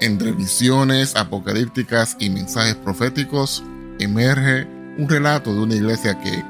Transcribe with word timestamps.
entre 0.00 0.32
visiones 0.32 1.16
apocalípticas 1.16 2.16
y 2.18 2.30
mensajes 2.30 2.74
proféticos, 2.74 3.62
emerge 3.98 4.66
un 4.98 5.08
relato 5.08 5.54
de 5.54 5.60
una 5.60 5.74
iglesia 5.74 6.18
que, 6.20 6.42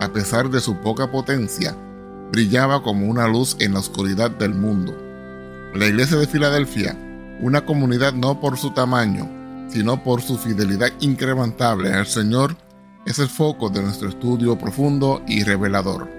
a 0.00 0.12
pesar 0.12 0.50
de 0.50 0.60
su 0.60 0.76
poca 0.76 1.10
potencia, 1.10 1.76
brillaba 2.32 2.82
como 2.82 3.06
una 3.08 3.28
luz 3.28 3.56
en 3.60 3.74
la 3.74 3.80
oscuridad 3.80 4.30
del 4.30 4.54
mundo. 4.54 4.96
La 5.74 5.86
iglesia 5.86 6.16
de 6.16 6.26
Filadelfia, 6.26 6.96
una 7.40 7.64
comunidad 7.64 8.12
no 8.12 8.40
por 8.40 8.58
su 8.58 8.70
tamaño, 8.70 9.28
sino 9.68 10.02
por 10.02 10.22
su 10.22 10.38
fidelidad 10.38 10.92
incrementable 11.00 11.92
al 11.92 12.06
Señor, 12.06 12.56
es 13.06 13.18
el 13.18 13.28
foco 13.28 13.68
de 13.70 13.82
nuestro 13.82 14.08
estudio 14.08 14.58
profundo 14.58 15.22
y 15.28 15.44
revelador. 15.44 16.10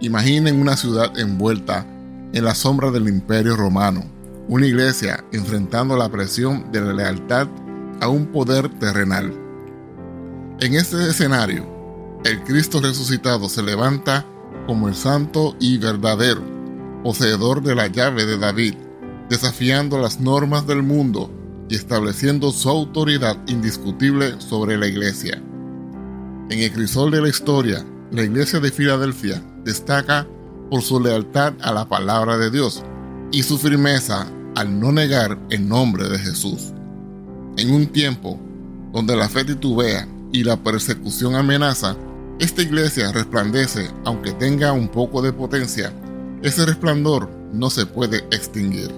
Imaginen 0.00 0.60
una 0.60 0.76
ciudad 0.76 1.18
envuelta 1.18 1.84
en 2.32 2.44
la 2.44 2.54
sombra 2.54 2.90
del 2.90 3.08
imperio 3.08 3.56
romano, 3.56 4.04
una 4.48 4.66
iglesia 4.66 5.24
enfrentando 5.32 5.96
la 5.96 6.08
presión 6.08 6.70
de 6.72 6.80
la 6.80 6.92
lealtad 6.92 7.48
a 8.00 8.08
un 8.08 8.26
poder 8.26 8.68
terrenal. 8.78 9.32
En 10.60 10.74
este 10.74 11.08
escenario, 11.08 11.66
el 12.24 12.42
Cristo 12.44 12.80
resucitado 12.80 13.48
se 13.48 13.62
levanta 13.62 14.26
como 14.66 14.88
el 14.88 14.94
santo 14.94 15.56
y 15.58 15.78
verdadero, 15.78 16.42
poseedor 17.02 17.62
de 17.62 17.74
la 17.74 17.86
llave 17.86 18.26
de 18.26 18.38
David, 18.38 18.74
desafiando 19.28 19.98
las 19.98 20.20
normas 20.20 20.66
del 20.66 20.82
mundo 20.82 21.30
y 21.68 21.76
estableciendo 21.76 22.50
su 22.50 22.68
autoridad 22.68 23.36
indiscutible 23.46 24.40
sobre 24.40 24.76
la 24.76 24.86
iglesia. 24.86 25.40
En 26.50 26.58
el 26.58 26.72
crisol 26.72 27.12
de 27.12 27.22
la 27.22 27.28
historia, 27.28 27.86
la 28.10 28.22
iglesia 28.22 28.58
de 28.58 28.72
Filadelfia 28.72 29.42
destaca 29.64 30.26
por 30.68 30.82
su 30.82 31.00
lealtad 31.00 31.54
a 31.62 31.72
la 31.72 31.88
palabra 31.88 32.36
de 32.36 32.50
Dios 32.50 32.82
y 33.32 33.42
su 33.42 33.58
firmeza 33.58 34.26
al 34.56 34.80
no 34.80 34.92
negar 34.92 35.38
el 35.50 35.68
nombre 35.68 36.08
de 36.08 36.18
Jesús. 36.18 36.72
En 37.56 37.72
un 37.72 37.86
tiempo 37.86 38.38
donde 38.92 39.14
la 39.16 39.28
fe 39.28 39.44
titubea 39.44 40.08
y 40.32 40.42
la 40.44 40.56
persecución 40.56 41.34
amenaza, 41.34 41.96
esta 42.38 42.62
iglesia 42.62 43.12
resplandece 43.12 43.88
aunque 44.04 44.32
tenga 44.32 44.72
un 44.72 44.88
poco 44.88 45.22
de 45.22 45.32
potencia. 45.32 45.92
Ese 46.42 46.66
resplandor 46.66 47.30
no 47.52 47.70
se 47.70 47.86
puede 47.86 48.18
extinguir. 48.30 48.90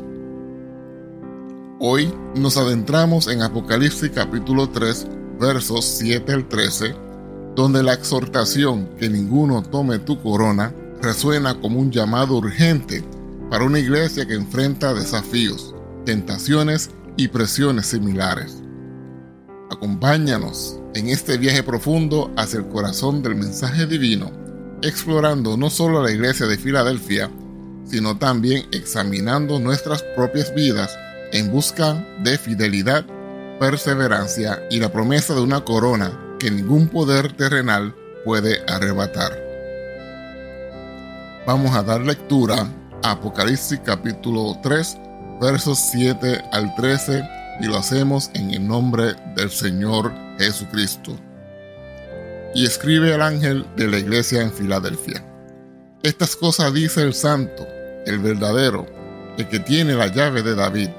Hoy 1.80 2.12
nos 2.36 2.56
adentramos 2.56 3.26
en 3.26 3.42
Apocalipsis 3.42 4.10
capítulo 4.14 4.68
3, 4.68 5.08
versos 5.40 5.84
7 5.84 6.32
al 6.32 6.48
13, 6.48 6.94
donde 7.56 7.82
la 7.82 7.94
exhortación 7.94 8.88
que 8.98 9.08
ninguno 9.08 9.62
tome 9.62 9.98
tu 9.98 10.22
corona 10.22 10.72
resuena 11.02 11.60
como 11.60 11.80
un 11.80 11.90
llamado 11.90 12.36
urgente 12.36 13.02
para 13.52 13.66
una 13.66 13.80
iglesia 13.80 14.24
que 14.24 14.32
enfrenta 14.32 14.94
desafíos, 14.94 15.74
tentaciones 16.06 16.88
y 17.18 17.28
presiones 17.28 17.84
similares. 17.84 18.62
Acompáñanos 19.70 20.80
en 20.94 21.10
este 21.10 21.36
viaje 21.36 21.62
profundo 21.62 22.32
hacia 22.38 22.60
el 22.60 22.68
corazón 22.68 23.22
del 23.22 23.34
mensaje 23.34 23.84
divino, 23.84 24.32
explorando 24.80 25.58
no 25.58 25.68
solo 25.68 26.02
la 26.02 26.10
iglesia 26.10 26.46
de 26.46 26.56
Filadelfia, 26.56 27.30
sino 27.84 28.16
también 28.16 28.64
examinando 28.72 29.60
nuestras 29.60 30.02
propias 30.16 30.54
vidas 30.54 30.98
en 31.34 31.52
busca 31.52 32.06
de 32.24 32.38
fidelidad, 32.38 33.04
perseverancia 33.60 34.62
y 34.70 34.80
la 34.80 34.90
promesa 34.90 35.34
de 35.34 35.42
una 35.42 35.62
corona 35.62 36.18
que 36.38 36.50
ningún 36.50 36.88
poder 36.88 37.36
terrenal 37.36 37.94
puede 38.24 38.62
arrebatar. 38.66 39.38
Vamos 41.46 41.76
a 41.76 41.82
dar 41.82 42.00
lectura 42.00 42.66
Apocalipsis 43.04 43.80
capítulo 43.84 44.56
3, 44.62 44.96
versos 45.40 45.76
7 45.90 46.40
al 46.52 46.72
13, 46.76 47.28
y 47.60 47.66
lo 47.66 47.76
hacemos 47.76 48.30
en 48.34 48.52
el 48.52 48.66
nombre 48.66 49.14
del 49.34 49.50
Señor 49.50 50.12
Jesucristo. 50.38 51.16
Y 52.54 52.64
escribe 52.64 53.12
al 53.12 53.22
ángel 53.22 53.66
de 53.76 53.88
la 53.88 53.98
iglesia 53.98 54.42
en 54.42 54.52
Filadelfia. 54.52 55.24
Estas 56.04 56.36
cosas 56.36 56.72
dice 56.74 57.02
el 57.02 57.12
santo, 57.12 57.66
el 58.06 58.20
verdadero, 58.20 58.86
el 59.36 59.48
que 59.48 59.58
tiene 59.58 59.94
la 59.94 60.06
llave 60.06 60.42
de 60.42 60.54
David, 60.54 60.90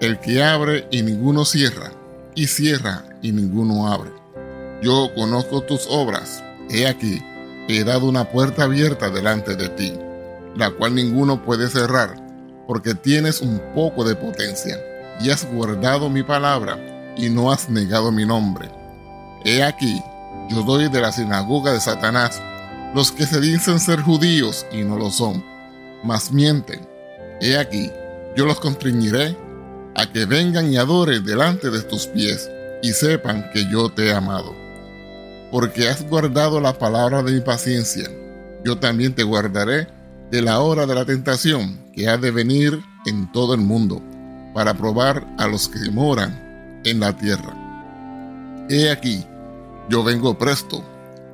el 0.00 0.18
que 0.18 0.42
abre 0.42 0.88
y 0.90 1.02
ninguno 1.02 1.44
cierra, 1.44 1.92
y 2.34 2.48
cierra 2.48 3.04
y 3.22 3.30
ninguno 3.30 3.86
abre. 3.86 4.10
Yo 4.82 5.12
conozco 5.14 5.62
tus 5.62 5.86
obras, 5.88 6.42
he 6.70 6.88
aquí, 6.88 7.22
he 7.68 7.84
dado 7.84 8.08
una 8.08 8.28
puerta 8.28 8.64
abierta 8.64 9.10
delante 9.10 9.54
de 9.54 9.68
ti 9.68 9.92
la 10.56 10.70
cual 10.70 10.94
ninguno 10.94 11.42
puede 11.42 11.68
cerrar, 11.68 12.16
porque 12.66 12.94
tienes 12.94 13.40
un 13.40 13.60
poco 13.74 14.04
de 14.04 14.14
potencia, 14.14 14.78
y 15.20 15.30
has 15.30 15.44
guardado 15.52 16.08
mi 16.08 16.22
palabra, 16.22 16.78
y 17.16 17.28
no 17.28 17.52
has 17.52 17.68
negado 17.68 18.12
mi 18.12 18.24
nombre. 18.24 18.70
He 19.44 19.62
aquí, 19.62 20.00
yo 20.50 20.62
doy 20.62 20.88
de 20.88 21.00
la 21.00 21.12
sinagoga 21.12 21.72
de 21.72 21.80
Satanás, 21.80 22.40
los 22.94 23.12
que 23.12 23.26
se 23.26 23.40
dicen 23.40 23.80
ser 23.80 24.00
judíos 24.00 24.66
y 24.70 24.82
no 24.82 24.96
lo 24.96 25.10
son, 25.10 25.44
mas 26.02 26.32
mienten. 26.32 26.86
He 27.40 27.56
aquí, 27.56 27.90
yo 28.36 28.46
los 28.46 28.60
constreñiré 28.60 29.36
a 29.94 30.06
que 30.10 30.24
vengan 30.24 30.72
y 30.72 30.76
adoren 30.76 31.24
delante 31.24 31.70
de 31.70 31.82
tus 31.82 32.06
pies, 32.06 32.50
y 32.82 32.92
sepan 32.92 33.50
que 33.52 33.66
yo 33.70 33.90
te 33.90 34.08
he 34.08 34.12
amado. 34.12 34.54
Porque 35.50 35.88
has 35.88 36.08
guardado 36.08 36.60
la 36.60 36.78
palabra 36.78 37.22
de 37.22 37.32
mi 37.32 37.40
paciencia, 37.40 38.08
yo 38.64 38.78
también 38.78 39.14
te 39.14 39.22
guardaré 39.22 39.86
de 40.32 40.40
la 40.40 40.60
hora 40.60 40.86
de 40.86 40.94
la 40.94 41.04
tentación 41.04 41.78
que 41.92 42.08
ha 42.08 42.16
de 42.16 42.30
venir 42.30 42.82
en 43.04 43.30
todo 43.32 43.52
el 43.52 43.60
mundo 43.60 44.00
para 44.54 44.72
probar 44.72 45.26
a 45.36 45.46
los 45.46 45.68
que 45.68 45.90
moran 45.90 46.80
en 46.86 47.00
la 47.00 47.14
tierra. 47.14 47.54
He 48.70 48.90
aquí, 48.90 49.26
yo 49.90 50.02
vengo 50.02 50.38
presto, 50.38 50.82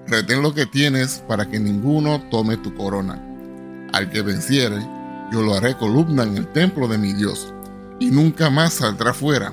retén 0.09 0.43
lo 0.43 0.53
que 0.53 0.67
tienes 0.67 1.23
para 1.29 1.49
que 1.49 1.61
ninguno 1.61 2.21
tome 2.29 2.57
tu 2.57 2.75
corona. 2.75 3.23
Al 3.93 4.11
que 4.11 4.21
venciere, 4.23 4.85
yo 5.31 5.43
lo 5.43 5.55
haré 5.55 5.77
columna 5.77 6.25
en 6.25 6.37
el 6.37 6.49
templo 6.49 6.89
de 6.89 6.99
mi 6.99 7.13
Dios, 7.13 7.55
y 8.01 8.11
nunca 8.11 8.51
más 8.51 8.75
saldrá 8.75 9.15
fuera, 9.15 9.53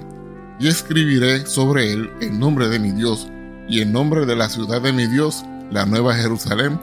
y 0.60 0.70
escribiré 0.70 1.46
sobre 1.46 1.94
él 1.94 2.10
el 2.20 2.40
nombre 2.40 2.68
de 2.68 2.80
mi 2.80 2.94
Dios, 2.94 3.28
y 3.70 3.82
el 3.82 3.92
nombre 3.92 4.26
de 4.26 4.36
la 4.36 4.50
ciudad 4.50 4.82
de 4.82 4.92
mi 4.92 5.06
Dios, 5.06 5.46
la 5.70 5.86
nueva 5.86 6.16
Jerusalén, 6.16 6.80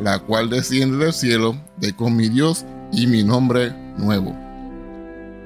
la 0.00 0.18
cual 0.18 0.50
desciende 0.50 0.96
del 1.04 1.12
cielo 1.12 1.56
de 1.76 1.94
con 1.94 2.16
mi 2.16 2.28
Dios 2.28 2.64
y 2.92 3.06
mi 3.06 3.22
nombre 3.22 3.72
nuevo. 3.96 4.34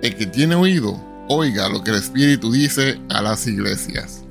El 0.03 0.15
que 0.17 0.27
tiene 0.27 0.55
oído, 0.55 1.01
oiga 1.29 1.69
lo 1.69 1.83
que 1.83 1.91
el 1.91 1.97
Espíritu 1.97 2.53
dice 2.53 3.01
a 3.09 3.23
las 3.23 3.47
iglesias. 3.47 4.25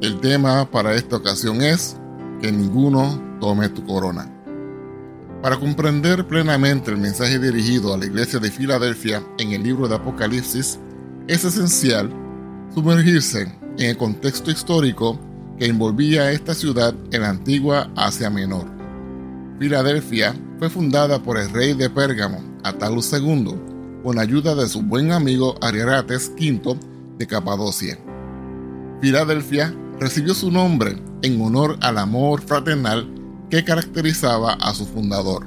El 0.00 0.20
tema 0.20 0.70
para 0.70 0.94
esta 0.94 1.16
ocasión 1.16 1.62
es 1.62 1.96
que 2.40 2.52
ninguno 2.52 3.20
tome 3.40 3.68
tu 3.68 3.84
corona. 3.84 4.32
Para 5.42 5.56
comprender 5.56 6.26
plenamente 6.26 6.90
el 6.90 6.98
mensaje 6.98 7.38
dirigido 7.38 7.94
a 7.94 7.98
la 7.98 8.06
iglesia 8.06 8.40
de 8.40 8.50
Filadelfia 8.50 9.22
en 9.38 9.52
el 9.52 9.62
libro 9.62 9.86
de 9.88 9.94
Apocalipsis, 9.94 10.78
es 11.28 11.44
esencial 11.44 12.10
sumergirse 12.74 13.42
en 13.78 13.90
el 13.90 13.96
contexto 13.96 14.50
histórico 14.50 15.18
que 15.58 15.66
envolvía 15.66 16.22
a 16.22 16.32
esta 16.32 16.54
ciudad 16.54 16.94
en 17.12 17.22
la 17.22 17.30
antigua 17.30 17.90
Asia 17.96 18.30
Menor. 18.30 18.77
Filadelfia 19.58 20.36
fue 20.60 20.70
fundada 20.70 21.20
por 21.20 21.36
el 21.36 21.50
rey 21.50 21.74
de 21.74 21.90
Pérgamo, 21.90 22.40
Atalus 22.62 23.12
II, 23.12 23.54
con 24.04 24.18
ayuda 24.18 24.54
de 24.54 24.68
su 24.68 24.82
buen 24.82 25.10
amigo 25.10 25.56
Ariarates 25.60 26.30
V 26.38 26.78
de 27.18 27.26
Capadocia. 27.26 27.98
Filadelfia 29.00 29.74
recibió 29.98 30.34
su 30.34 30.52
nombre 30.52 30.96
en 31.22 31.40
honor 31.40 31.76
al 31.80 31.98
amor 31.98 32.40
fraternal 32.40 33.12
que 33.50 33.64
caracterizaba 33.64 34.52
a 34.54 34.72
su 34.74 34.86
fundador. 34.86 35.46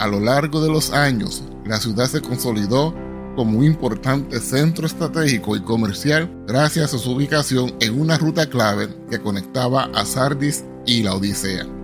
A 0.00 0.08
lo 0.08 0.18
largo 0.18 0.60
de 0.60 0.70
los 0.70 0.92
años, 0.92 1.44
la 1.64 1.78
ciudad 1.78 2.06
se 2.06 2.20
consolidó 2.20 2.94
como 3.36 3.60
un 3.60 3.64
importante 3.64 4.40
centro 4.40 4.86
estratégico 4.86 5.54
y 5.54 5.60
comercial 5.60 6.30
gracias 6.48 6.94
a 6.94 6.98
su 6.98 7.12
ubicación 7.12 7.74
en 7.80 8.00
una 8.00 8.18
ruta 8.18 8.48
clave 8.48 8.88
que 9.08 9.20
conectaba 9.20 9.84
a 9.94 10.04
Sardis 10.04 10.64
y 10.84 11.04
la 11.04 11.14
Odisea. 11.14 11.83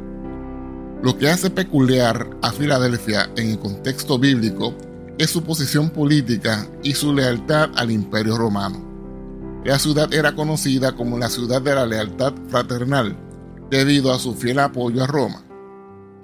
Lo 1.02 1.16
que 1.16 1.30
hace 1.30 1.48
peculiar 1.48 2.28
a 2.42 2.52
Filadelfia 2.52 3.30
en 3.36 3.52
el 3.52 3.58
contexto 3.58 4.18
bíblico 4.18 4.74
es 5.16 5.30
su 5.30 5.42
posición 5.42 5.88
política 5.88 6.68
y 6.82 6.92
su 6.92 7.14
lealtad 7.14 7.70
al 7.76 7.90
imperio 7.90 8.36
romano. 8.36 8.84
La 9.64 9.78
ciudad 9.78 10.12
era 10.12 10.34
conocida 10.34 10.92
como 10.92 11.18
la 11.18 11.30
ciudad 11.30 11.62
de 11.62 11.74
la 11.74 11.86
lealtad 11.86 12.34
fraternal, 12.48 13.16
debido 13.70 14.12
a 14.12 14.18
su 14.18 14.34
fiel 14.34 14.58
apoyo 14.58 15.02
a 15.02 15.06
Roma. 15.06 15.42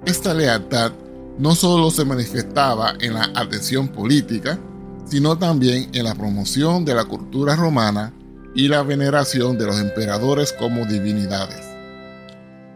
Esta 0.05 0.34
lealtad 0.34 0.93
no 1.38 1.55
solo 1.55 1.90
se 1.90 2.05
manifestaba 2.05 2.96
en 3.00 3.14
la 3.14 3.31
atención 3.34 3.88
política, 3.88 4.58
sino 5.06 5.38
también 5.38 5.88
en 5.94 6.05
la 6.05 6.14
promoción 6.14 6.84
de 6.84 6.94
la 6.94 7.05
cultura 7.05 7.56
romana 7.56 8.12
y 8.55 8.69
la 8.69 8.82
veneración 8.82 9.56
de 9.56 9.67
los 9.67 9.81
emperadores 9.81 10.52
como 10.52 10.84
divinidades. 10.84 11.64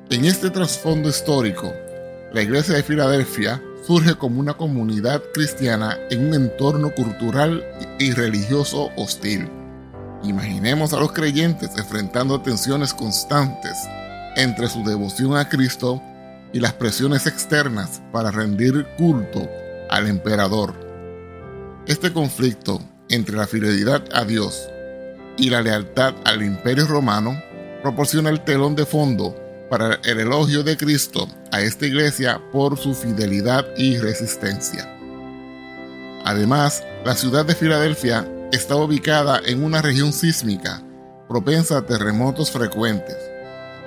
En 0.09 0.25
este 0.25 0.51
trasfondo 0.51 1.09
histórico, 1.09 1.73
la 2.33 2.43
iglesia 2.43 2.75
de 2.75 2.83
Filadelfia 2.83 3.63
surge 3.87 4.15
como 4.15 4.41
una 4.41 4.55
comunidad 4.55 5.23
cristiana 5.35 5.99
en 6.11 6.29
un 6.29 6.35
entorno 6.35 6.95
cultural 6.95 7.65
y 7.99 8.13
religioso 8.13 8.91
hostil. 8.97 9.49
Imaginemos 10.23 10.93
a 10.93 11.01
los 11.01 11.13
creyentes 11.13 11.71
enfrentando 11.77 12.41
tensiones 12.41 12.95
constantes 12.95 13.77
entre 14.37 14.69
su 14.69 14.85
devoción 14.85 15.37
a 15.37 15.49
Cristo 15.49 16.01
y 16.53 16.61
las 16.61 16.75
presiones 16.75 17.27
externas 17.27 18.03
para 18.13 18.31
rendir 18.31 18.87
culto 18.97 19.49
al 19.89 20.07
emperador 20.07 20.91
este 21.87 22.13
conflicto 22.13 22.81
entre 23.09 23.37
la 23.37 23.47
fidelidad 23.47 24.05
a 24.13 24.25
Dios 24.25 24.69
y 25.37 25.51
la 25.51 25.63
lealtad 25.63 26.15
al 26.25 26.43
imperio 26.43 26.87
romano 26.87 27.43
proporciona 27.83 28.31
el 28.31 28.45
telón 28.45 28.77
de 28.77 28.87
fondo 28.87 29.35
para 29.69 29.99
el 30.05 30.21
elogio 30.21 30.63
de 30.63 30.77
Cristo 30.77 31.27
a 31.53 31.61
esta 31.61 31.87
iglesia 31.87 32.41
por 32.53 32.79
su 32.79 32.95
fidelidad 32.95 33.67
y 33.77 33.99
resistencia. 33.99 34.89
Además, 36.25 36.85
la 37.05 37.15
ciudad 37.15 37.45
de 37.45 37.55
Filadelfia 37.55 38.27
está 38.53 38.77
ubicada 38.77 39.41
en 39.47 39.65
una 39.65 39.83
región 39.83 40.13
sísmica 40.13 40.83
propensa 41.31 41.79
a 41.79 41.87
terremotos 41.87 42.51
frecuentes. 42.51 43.17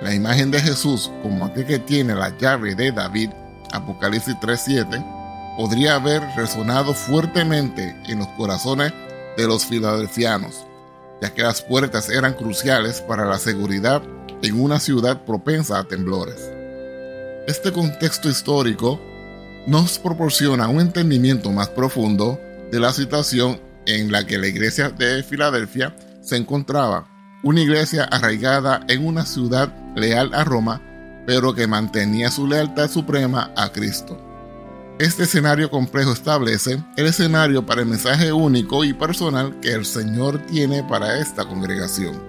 La 0.00 0.14
imagen 0.14 0.50
de 0.50 0.60
Jesús 0.60 1.12
como 1.22 1.44
aquel 1.44 1.66
que 1.66 1.78
tiene 1.78 2.14
la 2.14 2.34
llave 2.38 2.74
de 2.74 2.90
David, 2.90 3.28
Apocalipsis 3.70 4.34
3.7, 4.36 5.56
podría 5.58 5.96
haber 5.96 6.22
resonado 6.36 6.94
fuertemente 6.94 7.94
en 8.08 8.20
los 8.20 8.28
corazones 8.28 8.94
de 9.36 9.46
los 9.46 9.66
filadelfianos, 9.66 10.64
ya 11.20 11.34
que 11.34 11.42
las 11.42 11.60
puertas 11.60 12.08
eran 12.08 12.32
cruciales 12.32 13.02
para 13.02 13.26
la 13.26 13.38
seguridad 13.38 14.02
en 14.40 14.58
una 14.58 14.80
ciudad 14.80 15.22
propensa 15.26 15.78
a 15.78 15.84
temblores. 15.84 16.53
Este 17.46 17.72
contexto 17.72 18.30
histórico 18.30 18.98
nos 19.66 19.98
proporciona 19.98 20.66
un 20.68 20.80
entendimiento 20.80 21.52
más 21.52 21.68
profundo 21.68 22.40
de 22.72 22.80
la 22.80 22.90
situación 22.90 23.60
en 23.84 24.10
la 24.10 24.26
que 24.26 24.38
la 24.38 24.46
iglesia 24.46 24.88
de 24.88 25.22
Filadelfia 25.22 25.94
se 26.22 26.38
encontraba, 26.38 27.06
una 27.42 27.60
iglesia 27.60 28.04
arraigada 28.04 28.80
en 28.88 29.04
una 29.04 29.26
ciudad 29.26 29.70
leal 29.94 30.32
a 30.32 30.42
Roma, 30.44 30.80
pero 31.26 31.54
que 31.54 31.66
mantenía 31.66 32.30
su 32.30 32.46
lealtad 32.46 32.88
suprema 32.88 33.52
a 33.58 33.70
Cristo. 33.72 34.18
Este 34.98 35.24
escenario 35.24 35.68
complejo 35.68 36.12
establece 36.12 36.82
el 36.96 37.06
escenario 37.06 37.66
para 37.66 37.82
el 37.82 37.88
mensaje 37.88 38.32
único 38.32 38.84
y 38.84 38.94
personal 38.94 39.60
que 39.60 39.72
el 39.72 39.84
Señor 39.84 40.38
tiene 40.46 40.82
para 40.82 41.18
esta 41.18 41.44
congregación. 41.44 42.22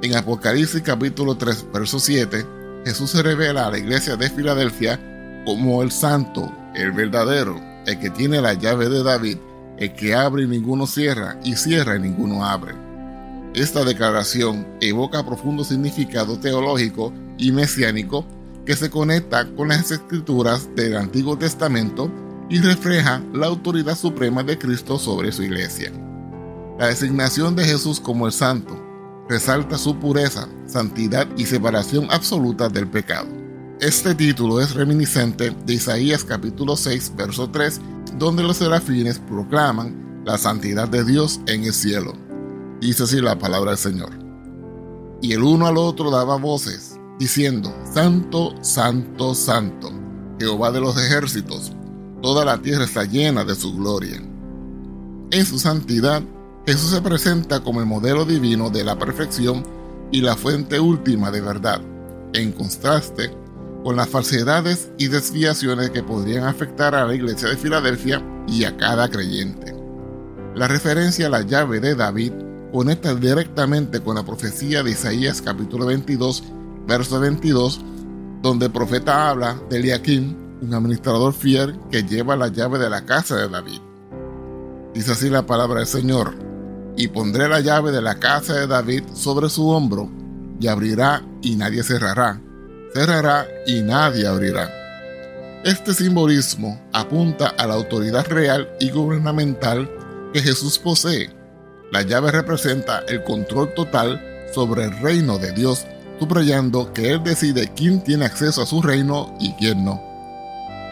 En 0.00 0.14
Apocalipsis 0.14 0.82
capítulo 0.82 1.36
3, 1.36 1.72
verso 1.72 1.98
7, 1.98 2.61
Jesús 2.84 3.10
se 3.10 3.22
revela 3.22 3.66
a 3.66 3.70
la 3.70 3.78
iglesia 3.78 4.16
de 4.16 4.28
Filadelfia 4.28 4.98
como 5.46 5.82
el 5.82 5.90
santo, 5.92 6.52
el 6.74 6.92
verdadero, 6.92 7.60
el 7.86 7.98
que 7.98 8.10
tiene 8.10 8.40
la 8.40 8.54
llave 8.54 8.88
de 8.88 9.02
David, 9.02 9.38
el 9.78 9.92
que 9.94 10.14
abre 10.14 10.44
y 10.44 10.48
ninguno 10.48 10.86
cierra, 10.86 11.38
y 11.44 11.54
cierra 11.54 11.96
y 11.96 12.00
ninguno 12.00 12.44
abre. 12.44 12.74
Esta 13.54 13.84
declaración 13.84 14.66
evoca 14.80 15.24
profundo 15.24 15.62
significado 15.62 16.38
teológico 16.38 17.12
y 17.38 17.52
mesiánico 17.52 18.24
que 18.64 18.74
se 18.76 18.90
conecta 18.90 19.46
con 19.54 19.68
las 19.68 19.90
escrituras 19.90 20.68
del 20.74 20.96
Antiguo 20.96 21.36
Testamento 21.36 22.10
y 22.48 22.60
refleja 22.60 23.22
la 23.32 23.46
autoridad 23.46 23.96
suprema 23.96 24.42
de 24.42 24.58
Cristo 24.58 24.98
sobre 24.98 25.32
su 25.32 25.42
iglesia. 25.42 25.92
La 26.78 26.86
designación 26.88 27.54
de 27.54 27.64
Jesús 27.64 28.00
como 28.00 28.26
el 28.26 28.32
santo 28.32 28.91
resalta 29.28 29.78
su 29.78 29.98
pureza, 29.98 30.48
santidad 30.66 31.28
y 31.36 31.46
separación 31.46 32.08
absoluta 32.10 32.68
del 32.68 32.88
pecado. 32.88 33.28
Este 33.80 34.14
título 34.14 34.60
es 34.60 34.74
reminiscente 34.74 35.50
de 35.66 35.74
Isaías 35.74 36.24
capítulo 36.24 36.76
6, 36.76 37.14
verso 37.16 37.50
3, 37.50 37.80
donde 38.18 38.42
los 38.42 38.58
serafines 38.58 39.18
proclaman 39.18 40.22
la 40.24 40.38
santidad 40.38 40.88
de 40.88 41.04
Dios 41.04 41.40
en 41.46 41.64
el 41.64 41.72
cielo. 41.72 42.12
Dice 42.80 43.04
así 43.04 43.20
la 43.20 43.38
palabra 43.38 43.72
del 43.72 43.78
Señor. 43.78 44.10
Y 45.20 45.32
el 45.32 45.42
uno 45.42 45.66
al 45.66 45.78
otro 45.78 46.10
daba 46.10 46.36
voces, 46.36 46.98
diciendo, 47.18 47.74
Santo, 47.92 48.54
Santo, 48.60 49.34
Santo, 49.34 49.90
Jehová 50.38 50.70
de 50.72 50.80
los 50.80 50.96
ejércitos, 50.96 51.72
toda 52.22 52.44
la 52.44 52.60
tierra 52.60 52.84
está 52.84 53.04
llena 53.04 53.44
de 53.44 53.54
su 53.54 53.74
gloria. 53.74 54.20
En 55.30 55.46
su 55.46 55.58
santidad, 55.58 56.22
Jesús 56.66 56.90
se 56.90 57.02
presenta 57.02 57.60
como 57.60 57.80
el 57.80 57.86
modelo 57.86 58.24
divino 58.24 58.70
de 58.70 58.84
la 58.84 58.96
perfección 58.96 59.64
y 60.12 60.20
la 60.20 60.36
fuente 60.36 60.78
última 60.78 61.30
de 61.32 61.40
verdad, 61.40 61.80
en 62.34 62.52
contraste 62.52 63.32
con 63.82 63.96
las 63.96 64.08
falsedades 64.08 64.90
y 64.96 65.08
desviaciones 65.08 65.90
que 65.90 66.04
podrían 66.04 66.44
afectar 66.44 66.94
a 66.94 67.04
la 67.04 67.14
iglesia 67.14 67.48
de 67.48 67.56
Filadelfia 67.56 68.22
y 68.46 68.62
a 68.62 68.76
cada 68.76 69.08
creyente. 69.08 69.74
La 70.54 70.68
referencia 70.68 71.26
a 71.26 71.30
la 71.30 71.42
llave 71.42 71.80
de 71.80 71.96
David 71.96 72.32
conecta 72.72 73.12
directamente 73.14 74.00
con 74.00 74.14
la 74.14 74.24
profecía 74.24 74.84
de 74.84 74.92
Isaías 74.92 75.42
capítulo 75.42 75.86
22 75.86 76.44
verso 76.86 77.18
22, 77.18 77.80
donde 78.40 78.66
el 78.66 78.72
profeta 78.72 79.30
habla 79.30 79.60
de 79.68 79.78
Eliakim, 79.78 80.36
un 80.60 80.74
administrador 80.74 81.32
fiel 81.32 81.78
que 81.90 82.02
lleva 82.04 82.36
la 82.36 82.48
llave 82.48 82.78
de 82.78 82.90
la 82.90 83.04
casa 83.04 83.36
de 83.36 83.48
David. 83.48 83.80
Dice 84.94 85.12
así 85.12 85.28
la 85.28 85.46
palabra 85.46 85.78
del 85.78 85.88
Señor, 85.88 86.34
y 86.96 87.08
pondré 87.08 87.48
la 87.48 87.60
llave 87.60 87.90
de 87.90 88.02
la 88.02 88.16
casa 88.16 88.54
de 88.54 88.66
David 88.66 89.04
sobre 89.14 89.48
su 89.48 89.68
hombro, 89.68 90.10
y 90.60 90.68
abrirá 90.68 91.22
y 91.42 91.56
nadie 91.56 91.82
cerrará, 91.82 92.40
cerrará 92.94 93.46
y 93.66 93.82
nadie 93.82 94.26
abrirá. 94.26 94.70
Este 95.64 95.94
simbolismo 95.94 96.80
apunta 96.92 97.48
a 97.56 97.66
la 97.66 97.74
autoridad 97.74 98.26
real 98.26 98.68
y 98.80 98.90
gubernamental 98.90 99.90
que 100.32 100.40
Jesús 100.40 100.78
posee. 100.78 101.30
La 101.92 102.02
llave 102.02 102.30
representa 102.30 103.00
el 103.08 103.22
control 103.22 103.72
total 103.74 104.20
sobre 104.54 104.84
el 104.84 104.98
reino 105.00 105.38
de 105.38 105.52
Dios 105.52 105.86
subrayando 106.22 106.92
que 106.92 107.10
Él 107.10 107.24
decide 107.24 107.72
quién 107.74 108.02
tiene 108.04 108.26
acceso 108.26 108.62
a 108.62 108.66
su 108.66 108.80
reino 108.80 109.36
y 109.40 109.52
quién 109.54 109.84
no. 109.84 110.00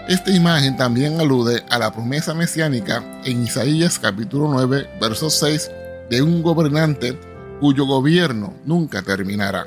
Esta 0.08 0.32
imagen 0.32 0.76
también 0.76 1.20
alude 1.20 1.62
a 1.70 1.78
la 1.78 1.92
promesa 1.92 2.34
mesiánica 2.34 3.04
en 3.24 3.44
Isaías 3.44 4.00
capítulo 4.00 4.48
9, 4.50 4.88
verso 5.00 5.30
6, 5.30 5.70
de 6.10 6.22
un 6.22 6.42
gobernante 6.42 7.18
cuyo 7.60 7.86
gobierno 7.86 8.52
nunca 8.64 9.00
terminará. 9.00 9.66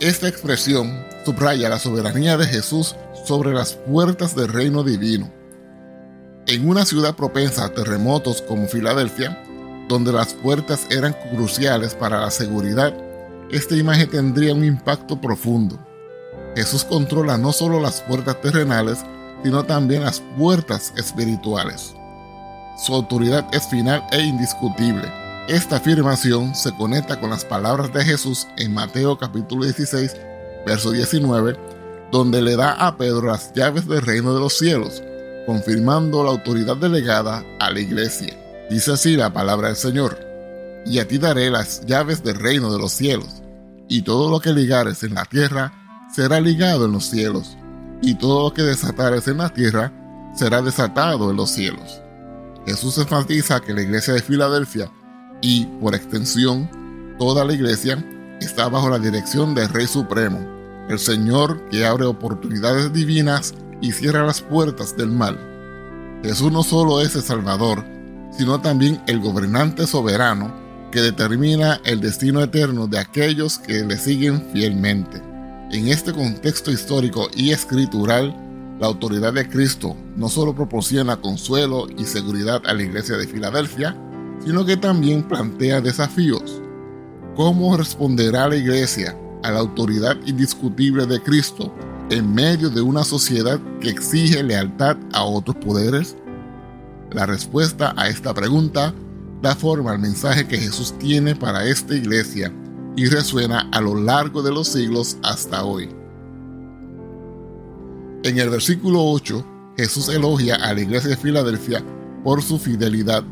Esta 0.00 0.26
expresión 0.26 1.04
subraya 1.24 1.68
la 1.68 1.78
soberanía 1.78 2.38
de 2.38 2.46
Jesús 2.46 2.96
sobre 3.26 3.52
las 3.52 3.74
puertas 3.74 4.34
del 4.34 4.48
reino 4.48 4.82
divino. 4.82 5.30
En 6.46 6.68
una 6.68 6.86
ciudad 6.86 7.14
propensa 7.14 7.66
a 7.66 7.74
terremotos 7.74 8.42
como 8.42 8.66
Filadelfia, 8.66 9.38
donde 9.88 10.12
las 10.12 10.32
puertas 10.32 10.86
eran 10.90 11.14
cruciales 11.30 11.94
para 11.94 12.20
la 12.20 12.30
seguridad, 12.30 12.94
esta 13.50 13.76
imagen 13.76 14.08
tendría 14.08 14.54
un 14.54 14.64
impacto 14.64 15.20
profundo. 15.20 15.78
Jesús 16.56 16.84
controla 16.84 17.36
no 17.36 17.52
solo 17.52 17.80
las 17.80 18.00
puertas 18.00 18.40
terrenales, 18.40 19.04
sino 19.42 19.64
también 19.64 20.04
las 20.04 20.22
puertas 20.38 20.94
espirituales. 20.96 21.94
Su 22.76 22.92
autoridad 22.92 23.46
es 23.52 23.68
final 23.68 24.04
e 24.10 24.20
indiscutible. 24.22 25.08
Esta 25.46 25.76
afirmación 25.76 26.56
se 26.56 26.74
conecta 26.74 27.20
con 27.20 27.30
las 27.30 27.44
palabras 27.44 27.92
de 27.92 28.04
Jesús 28.04 28.48
en 28.56 28.74
Mateo 28.74 29.16
capítulo 29.16 29.64
16, 29.64 30.16
verso 30.66 30.90
19, 30.90 31.56
donde 32.10 32.42
le 32.42 32.56
da 32.56 32.72
a 32.72 32.96
Pedro 32.96 33.28
las 33.28 33.52
llaves 33.52 33.86
del 33.86 34.02
reino 34.02 34.34
de 34.34 34.40
los 34.40 34.58
cielos, 34.58 35.04
confirmando 35.46 36.24
la 36.24 36.30
autoridad 36.30 36.76
delegada 36.76 37.44
a 37.60 37.70
la 37.70 37.78
iglesia. 37.78 38.34
Dice 38.68 38.92
así 38.92 39.16
la 39.16 39.32
palabra 39.32 39.68
del 39.68 39.76
Señor, 39.76 40.18
y 40.84 40.98
a 40.98 41.06
ti 41.06 41.18
daré 41.18 41.50
las 41.50 41.86
llaves 41.86 42.24
del 42.24 42.40
reino 42.40 42.72
de 42.72 42.80
los 42.80 42.92
cielos, 42.92 43.42
y 43.88 44.02
todo 44.02 44.30
lo 44.30 44.40
que 44.40 44.52
ligares 44.52 45.04
en 45.04 45.14
la 45.14 45.24
tierra 45.26 45.72
será 46.12 46.40
ligado 46.40 46.86
en 46.86 46.92
los 46.92 47.04
cielos, 47.04 47.56
y 48.02 48.16
todo 48.16 48.48
lo 48.48 48.54
que 48.54 48.62
desatares 48.62 49.28
en 49.28 49.38
la 49.38 49.50
tierra 49.50 49.92
será 50.34 50.60
desatado 50.60 51.30
en 51.30 51.36
los 51.36 51.50
cielos. 51.50 52.00
Jesús 52.66 52.98
enfatiza 52.98 53.60
que 53.60 53.74
la 53.74 53.82
iglesia 53.82 54.14
de 54.14 54.22
Filadelfia 54.22 54.90
y, 55.40 55.66
por 55.80 55.94
extensión, 55.94 56.70
toda 57.18 57.44
la 57.44 57.52
iglesia 57.52 58.02
está 58.40 58.68
bajo 58.68 58.88
la 58.88 58.98
dirección 58.98 59.54
del 59.54 59.68
Rey 59.68 59.86
Supremo, 59.86 60.38
el 60.88 60.98
Señor 60.98 61.68
que 61.68 61.84
abre 61.84 62.04
oportunidades 62.04 62.92
divinas 62.92 63.54
y 63.80 63.92
cierra 63.92 64.24
las 64.24 64.40
puertas 64.40 64.96
del 64.96 65.08
mal. 65.10 65.38
Jesús 66.22 66.50
no 66.50 66.62
solo 66.62 67.00
es 67.00 67.14
el 67.14 67.22
Salvador, 67.22 67.84
sino 68.36 68.60
también 68.60 69.02
el 69.06 69.20
gobernante 69.20 69.86
soberano 69.86 70.52
que 70.90 71.02
determina 71.02 71.80
el 71.84 72.00
destino 72.00 72.40
eterno 72.40 72.86
de 72.86 72.98
aquellos 72.98 73.58
que 73.58 73.84
le 73.84 73.98
siguen 73.98 74.42
fielmente. 74.52 75.20
En 75.70 75.88
este 75.88 76.12
contexto 76.12 76.70
histórico 76.70 77.28
y 77.34 77.50
escritural, 77.50 78.34
la 78.80 78.86
autoridad 78.88 79.32
de 79.32 79.48
Cristo 79.48 79.96
no 80.16 80.28
solo 80.28 80.54
proporciona 80.54 81.20
consuelo 81.20 81.86
y 81.96 82.04
seguridad 82.04 82.62
a 82.66 82.74
la 82.74 82.82
iglesia 82.82 83.16
de 83.16 83.26
Filadelfia, 83.26 83.96
sino 84.44 84.64
que 84.64 84.76
también 84.76 85.22
plantea 85.22 85.80
desafíos. 85.80 86.60
¿Cómo 87.36 87.76
responderá 87.76 88.48
la 88.48 88.56
iglesia 88.56 89.16
a 89.42 89.50
la 89.50 89.60
autoridad 89.60 90.16
indiscutible 90.26 91.06
de 91.06 91.20
Cristo 91.22 91.72
en 92.10 92.34
medio 92.34 92.68
de 92.68 92.80
una 92.80 93.04
sociedad 93.04 93.60
que 93.80 93.90
exige 93.90 94.42
lealtad 94.42 94.96
a 95.12 95.24
otros 95.24 95.56
poderes? 95.56 96.16
La 97.12 97.26
respuesta 97.26 97.94
a 97.96 98.08
esta 98.08 98.34
pregunta 98.34 98.92
da 99.40 99.54
forma 99.54 99.92
al 99.92 99.98
mensaje 99.98 100.48
que 100.48 100.58
Jesús 100.58 100.94
tiene 100.98 101.36
para 101.36 101.64
esta 101.64 101.94
iglesia 101.94 102.52
y 102.96 103.06
resuena 103.06 103.68
a 103.72 103.80
lo 103.80 103.94
largo 103.94 104.42
de 104.42 104.52
los 104.52 104.68
siglos 104.68 105.16
hasta 105.22 105.64
hoy. 105.64 105.88
En 108.24 108.38
el 108.38 108.48
versículo 108.48 109.04
8, 109.04 109.74
Jesús 109.76 110.08
elogia 110.08 110.54
a 110.54 110.72
la 110.72 110.80
iglesia 110.80 111.10
de 111.10 111.16
Filadelfia 111.18 111.84
por 112.24 112.42
su 112.42 112.58
fidelidad, 112.58 113.22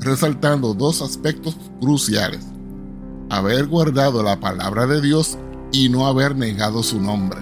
resaltando 0.00 0.72
dos 0.72 1.02
aspectos 1.02 1.54
cruciales. 1.82 2.46
Haber 3.28 3.66
guardado 3.66 4.22
la 4.22 4.40
palabra 4.40 4.86
de 4.86 5.02
Dios 5.02 5.36
y 5.70 5.90
no 5.90 6.06
haber 6.06 6.34
negado 6.34 6.82
su 6.82 6.98
nombre. 6.98 7.40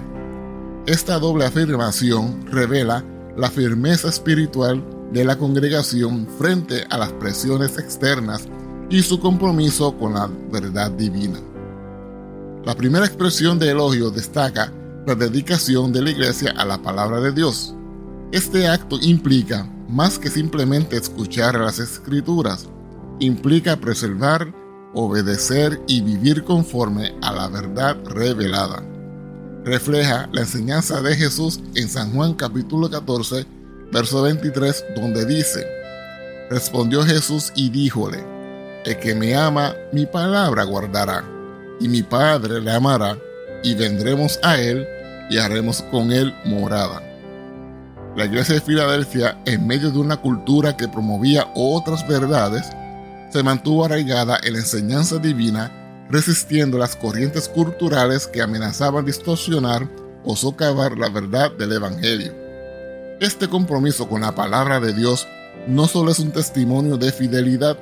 Esta 0.87 1.21
doble 1.21 1.45
afirmación 1.45 2.45
revela 2.51 3.05
la 3.37 3.51
firmeza 3.51 4.09
espiritual 4.09 4.85
de 5.13 5.25
la 5.25 5.39
congregación 5.39 6.27
frente 6.41 6.87
a 6.91 6.99
las 6.99 7.13
presiones 7.13 7.79
externas 7.79 8.49
y 8.91 9.03
su 9.03 9.21
compromiso 9.21 9.97
con 9.97 10.15
la 10.15 10.29
verdad 10.51 10.91
divina. 10.91 11.39
La 12.65 12.75
primera 12.75 13.07
expresión 13.07 13.61
de 13.61 13.71
elogio 13.71 14.11
destaca 14.11 14.73
la 15.07 15.15
dedicación 15.15 15.93
de 15.93 16.03
la 16.03 16.11
iglesia 16.11 16.53
a 16.57 16.65
la 16.65 16.83
palabra 16.83 17.21
de 17.21 17.31
Dios. 17.31 17.73
Este 18.33 18.67
acto 18.67 18.99
implica, 19.01 19.65
más 19.89 20.19
que 20.19 20.29
simplemente 20.29 20.97
escuchar 20.97 21.55
las 21.61 21.79
escrituras, 21.79 22.69
implica 23.21 23.77
preservar, 23.77 24.53
obedecer 24.95 25.81
y 25.87 26.01
vivir 26.01 26.43
conforme 26.43 27.15
a 27.23 27.33
la 27.33 27.47
verdad 27.47 27.97
revelada. 28.07 28.83
Refleja 29.65 30.29
la 30.33 30.41
enseñanza 30.41 31.01
de 31.01 31.15
Jesús 31.15 31.61
en 31.77 31.89
San 31.89 32.13
Juan 32.13 32.35
capítulo 32.35 32.91
14, 32.91 33.47
verso 33.93 34.23
23, 34.23 34.87
donde 34.97 35.25
dice, 35.25 35.65
Respondió 36.51 37.05
Jesús 37.05 37.53
y 37.55 37.71
díjole, 37.71 38.25
El 38.85 38.99
que 38.99 39.15
me 39.15 39.37
ama, 39.37 39.73
mi 39.93 40.05
palabra 40.05 40.65
guardará 40.65 41.25
y 41.79 41.89
mi 41.89 42.03
Padre 42.03 42.61
le 42.61 42.73
amará, 42.73 43.17
y 43.63 43.75
vendremos 43.75 44.39
a 44.43 44.59
él 44.61 44.87
y 45.31 45.39
haremos 45.39 45.83
con 45.83 46.13
él 46.13 46.35
morada. 46.45 47.03
La 48.17 48.25
iglesia 48.25 48.55
de 48.55 48.61
Filadelfia, 48.63 49.39
en 49.45 49.67
medio 49.67 49.91
de 49.91 49.99
una 49.99 50.17
cultura 50.17 50.77
que 50.77 50.89
promovía 50.89 51.51
otras 51.55 52.07
verdades, 52.09 52.67
se 53.31 53.43
mantuvo 53.43 53.85
arraigada 53.85 54.39
en 54.43 54.55
la 54.55 54.61
enseñanza 54.61 55.19
divina, 55.19 55.71
resistiendo 56.09 56.79
las 56.79 56.97
corrientes 56.97 57.49
culturales 57.49 58.27
que 58.27 58.41
amenazaban 58.41 59.05
distorsionar 59.05 59.87
o 60.25 60.35
socavar 60.35 60.97
la 60.97 61.09
verdad 61.09 61.51
del 61.53 61.73
Evangelio. 61.73 62.33
Este 63.21 63.49
compromiso 63.49 64.09
con 64.09 64.23
la 64.23 64.35
palabra 64.35 64.81
de 64.81 64.93
Dios 64.93 65.27
no 65.67 65.87
solo 65.87 66.11
es 66.11 66.19
un 66.19 66.33
testimonio 66.33 66.97
de 66.97 67.13
fidelidad, 67.13 67.79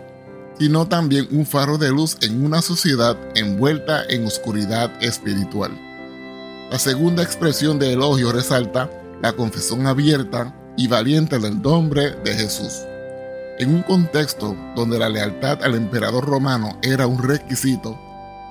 sino 0.58 0.88
también 0.88 1.28
un 1.30 1.46
faro 1.46 1.78
de 1.78 1.90
luz 1.90 2.16
en 2.22 2.44
una 2.44 2.62
sociedad 2.62 3.16
envuelta 3.34 4.04
en 4.08 4.26
oscuridad 4.26 4.90
espiritual. 5.02 5.70
La 6.70 6.78
segunda 6.78 7.22
expresión 7.22 7.78
de 7.78 7.92
elogio 7.92 8.32
resalta 8.32 8.90
la 9.22 9.32
confesión 9.32 9.86
abierta 9.86 10.54
y 10.76 10.88
valiente 10.88 11.38
del 11.38 11.60
nombre 11.60 12.12
de 12.24 12.34
Jesús. 12.34 12.82
En 13.58 13.74
un 13.74 13.82
contexto 13.82 14.56
donde 14.74 14.98
la 14.98 15.08
lealtad 15.08 15.62
al 15.62 15.74
emperador 15.74 16.24
romano 16.24 16.78
era 16.82 17.06
un 17.06 17.22
requisito, 17.22 17.98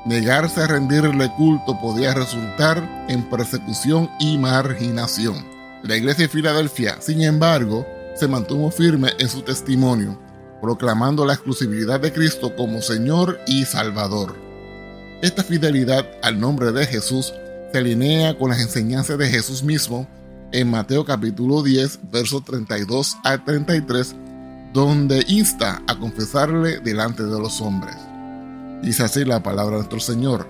negarse 0.05 0.61
a 0.61 0.67
rendirle 0.67 1.31
culto 1.35 1.77
podía 1.79 2.13
resultar 2.13 3.05
en 3.09 3.29
persecución 3.29 4.09
y 4.19 4.37
marginación. 4.37 5.45
La 5.83 5.97
iglesia 5.97 6.25
de 6.25 6.29
Filadelfia, 6.29 6.97
sin 7.01 7.21
embargo, 7.21 7.85
se 8.15 8.27
mantuvo 8.27 8.71
firme 8.71 9.09
en 9.19 9.27
su 9.27 9.41
testimonio 9.41 10.17
proclamando 10.63 11.25
la 11.25 11.33
exclusividad 11.33 11.99
de 11.99 12.13
Cristo 12.13 12.55
como 12.55 12.81
Señor 12.81 13.37
y 13.45 13.65
Salvador. 13.65 14.37
Esta 15.21 15.43
fidelidad 15.43 16.07
al 16.21 16.39
nombre 16.39 16.71
de 16.71 16.85
Jesús 16.85 17.33
se 17.73 17.79
alinea 17.79 18.37
con 18.37 18.51
las 18.51 18.59
enseñanzas 18.59 19.17
de 19.17 19.27
Jesús 19.27 19.63
mismo 19.63 20.07
en 20.51 20.69
Mateo 20.69 21.03
capítulo 21.05 21.63
10, 21.63 22.11
versos 22.11 22.45
32 22.45 23.17
al 23.23 23.43
33, 23.43 24.15
donde 24.73 25.25
insta 25.27 25.81
a 25.87 25.97
confesarle 25.97 26.79
delante 26.81 27.23
de 27.23 27.39
los 27.39 27.61
hombres. 27.61 27.95
Dice 28.83 29.01
así 29.01 29.25
la 29.25 29.41
palabra 29.41 29.71
de 29.71 29.77
nuestro 29.77 29.99
Señor. 29.99 30.47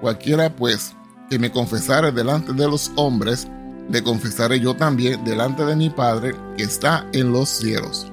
Cualquiera 0.00 0.56
pues 0.56 0.94
que 1.28 1.38
me 1.38 1.52
confesare 1.52 2.12
delante 2.12 2.54
de 2.54 2.66
los 2.66 2.90
hombres, 2.96 3.46
le 3.90 4.02
confesaré 4.02 4.58
yo 4.58 4.74
también 4.74 5.22
delante 5.22 5.66
de 5.66 5.76
mi 5.76 5.90
Padre 5.90 6.34
que 6.56 6.62
está 6.64 7.06
en 7.12 7.30
los 7.30 7.50
cielos 7.50 8.10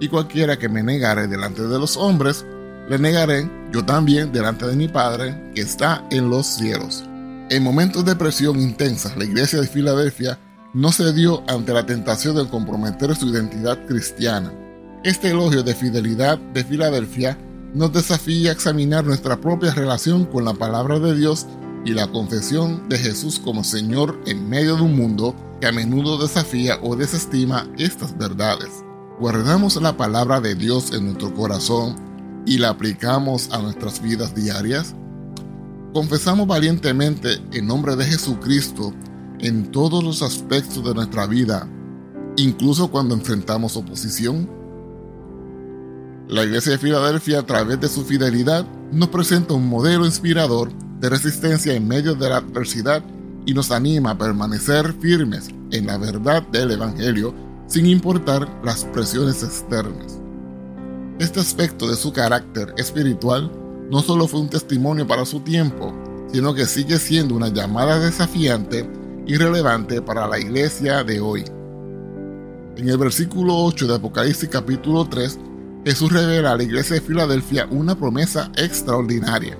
y 0.00 0.08
cualquiera 0.08 0.58
que 0.58 0.70
me 0.70 0.82
negare 0.82 1.26
delante 1.26 1.66
de 1.66 1.78
los 1.78 1.98
hombres, 1.98 2.46
le 2.88 2.98
negaré 2.98 3.50
yo 3.70 3.84
también 3.84 4.32
delante 4.32 4.66
de 4.66 4.74
mi 4.74 4.88
Padre 4.88 5.38
que 5.54 5.60
está 5.60 6.02
en 6.10 6.30
los 6.30 6.46
cielos. 6.46 7.04
En 7.50 7.62
momentos 7.62 8.04
de 8.04 8.16
presión 8.16 8.60
intensa, 8.60 9.14
la 9.16 9.24
iglesia 9.24 9.60
de 9.60 9.66
Filadelfia 9.66 10.38
no 10.72 10.92
cedió 10.92 11.42
ante 11.48 11.72
la 11.72 11.84
tentación 11.84 12.36
de 12.36 12.48
comprometer 12.48 13.14
su 13.14 13.28
identidad 13.28 13.86
cristiana. 13.86 14.52
Este 15.04 15.30
elogio 15.30 15.62
de 15.62 15.74
fidelidad 15.74 16.38
de 16.38 16.64
Filadelfia 16.64 17.36
nos 17.74 17.92
desafía 17.92 18.50
a 18.50 18.54
examinar 18.54 19.04
nuestra 19.04 19.40
propia 19.40 19.74
relación 19.74 20.24
con 20.26 20.44
la 20.44 20.54
palabra 20.54 20.98
de 20.98 21.16
Dios 21.16 21.46
y 21.84 21.92
la 21.92 22.06
confesión 22.06 22.88
de 22.88 22.98
Jesús 22.98 23.38
como 23.38 23.64
Señor 23.64 24.18
en 24.26 24.48
medio 24.48 24.76
de 24.76 24.82
un 24.82 24.96
mundo 24.96 25.34
que 25.60 25.66
a 25.66 25.72
menudo 25.72 26.18
desafía 26.18 26.78
o 26.82 26.96
desestima 26.96 27.68
estas 27.78 28.16
verdades 28.16 28.70
guardamos 29.20 29.76
la 29.82 29.98
palabra 29.98 30.40
de 30.40 30.54
Dios 30.54 30.92
en 30.92 31.04
nuestro 31.04 31.34
corazón 31.34 31.94
y 32.46 32.56
la 32.56 32.70
aplicamos 32.70 33.50
a 33.52 33.58
nuestras 33.58 34.00
vidas 34.00 34.34
diarias? 34.34 34.94
¿Confesamos 35.92 36.46
valientemente 36.46 37.38
en 37.50 37.66
nombre 37.66 37.96
de 37.96 38.04
Jesucristo 38.04 38.94
en 39.40 39.72
todos 39.72 40.04
los 40.04 40.22
aspectos 40.22 40.84
de 40.84 40.94
nuestra 40.94 41.26
vida, 41.26 41.68
incluso 42.36 42.92
cuando 42.92 43.16
enfrentamos 43.16 43.76
oposición? 43.76 44.48
La 46.28 46.44
Iglesia 46.44 46.72
de 46.72 46.78
Filadelfia, 46.78 47.40
a 47.40 47.46
través 47.46 47.80
de 47.80 47.88
su 47.88 48.04
fidelidad, 48.04 48.64
nos 48.92 49.08
presenta 49.08 49.54
un 49.54 49.68
modelo 49.68 50.06
inspirador 50.06 50.70
de 51.00 51.10
resistencia 51.10 51.74
en 51.74 51.88
medio 51.88 52.14
de 52.14 52.28
la 52.28 52.36
adversidad 52.36 53.02
y 53.44 53.52
nos 53.52 53.72
anima 53.72 54.12
a 54.12 54.18
permanecer 54.18 54.92
firmes 55.00 55.48
en 55.72 55.86
la 55.88 55.98
verdad 55.98 56.46
del 56.52 56.70
Evangelio 56.70 57.34
sin 57.66 57.86
importar 57.86 58.48
las 58.62 58.84
presiones 58.84 59.42
externas. 59.42 60.20
Este 61.18 61.40
aspecto 61.40 61.88
de 61.88 61.96
su 61.96 62.12
carácter 62.12 62.74
espiritual 62.76 63.50
no 63.90 64.02
solo 64.02 64.28
fue 64.28 64.40
un 64.40 64.48
testimonio 64.48 65.06
para 65.06 65.26
su 65.26 65.40
tiempo, 65.40 65.92
sino 66.32 66.54
que 66.54 66.66
sigue 66.66 66.98
siendo 66.98 67.34
una 67.34 67.48
llamada 67.48 67.98
desafiante 67.98 68.88
y 69.26 69.36
relevante 69.36 70.00
para 70.00 70.28
la 70.28 70.38
iglesia 70.38 71.02
de 71.02 71.20
hoy. 71.20 71.44
En 72.76 72.88
el 72.88 72.96
versículo 72.96 73.56
8 73.56 73.88
de 73.88 73.94
Apocalipsis 73.96 74.48
capítulo 74.48 75.06
3, 75.06 75.38
Jesús 75.84 76.12
revela 76.12 76.52
a 76.52 76.56
la 76.56 76.62
iglesia 76.62 76.94
de 76.94 77.00
Filadelfia 77.00 77.66
una 77.70 77.98
promesa 77.98 78.52
extraordinaria. 78.56 79.58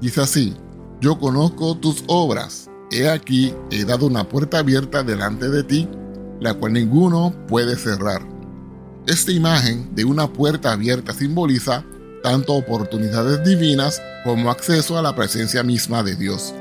Dice 0.00 0.22
así, 0.22 0.56
yo 1.00 1.18
conozco 1.18 1.76
tus 1.76 2.04
obras, 2.06 2.70
he 2.90 3.08
aquí, 3.08 3.52
he 3.70 3.84
dado 3.84 4.06
una 4.06 4.26
puerta 4.26 4.58
abierta 4.58 5.02
delante 5.02 5.50
de 5.50 5.62
ti, 5.62 5.88
la 6.40 6.54
cual 6.54 6.72
ninguno 6.72 7.34
puede 7.48 7.76
cerrar. 7.76 8.22
Esta 9.06 9.30
imagen 9.30 9.94
de 9.94 10.04
una 10.04 10.32
puerta 10.32 10.72
abierta 10.72 11.12
simboliza 11.12 11.84
tanto 12.26 12.54
oportunidades 12.54 13.44
divinas 13.44 14.02
como 14.24 14.50
acceso 14.50 14.98
a 14.98 15.02
la 15.02 15.14
presencia 15.14 15.62
misma 15.62 16.02
de 16.02 16.16
Dios. 16.16 16.52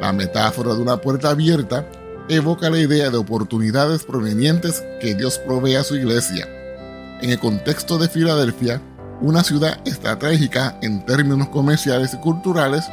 La 0.00 0.12
metáfora 0.12 0.74
de 0.74 0.82
una 0.82 0.96
puerta 0.96 1.30
abierta 1.30 1.88
evoca 2.28 2.68
la 2.68 2.80
idea 2.80 3.10
de 3.10 3.16
oportunidades 3.16 4.02
provenientes 4.02 4.82
que 5.00 5.14
Dios 5.14 5.38
provee 5.38 5.76
a 5.76 5.84
su 5.84 5.94
iglesia. 5.94 6.48
En 7.22 7.30
el 7.30 7.38
contexto 7.38 7.96
de 7.96 8.08
Filadelfia, 8.08 8.82
una 9.20 9.44
ciudad 9.44 9.80
estratégica 9.86 10.76
en 10.82 11.06
términos 11.06 11.48
comerciales 11.50 12.12
y 12.14 12.16
culturales, 12.16 12.84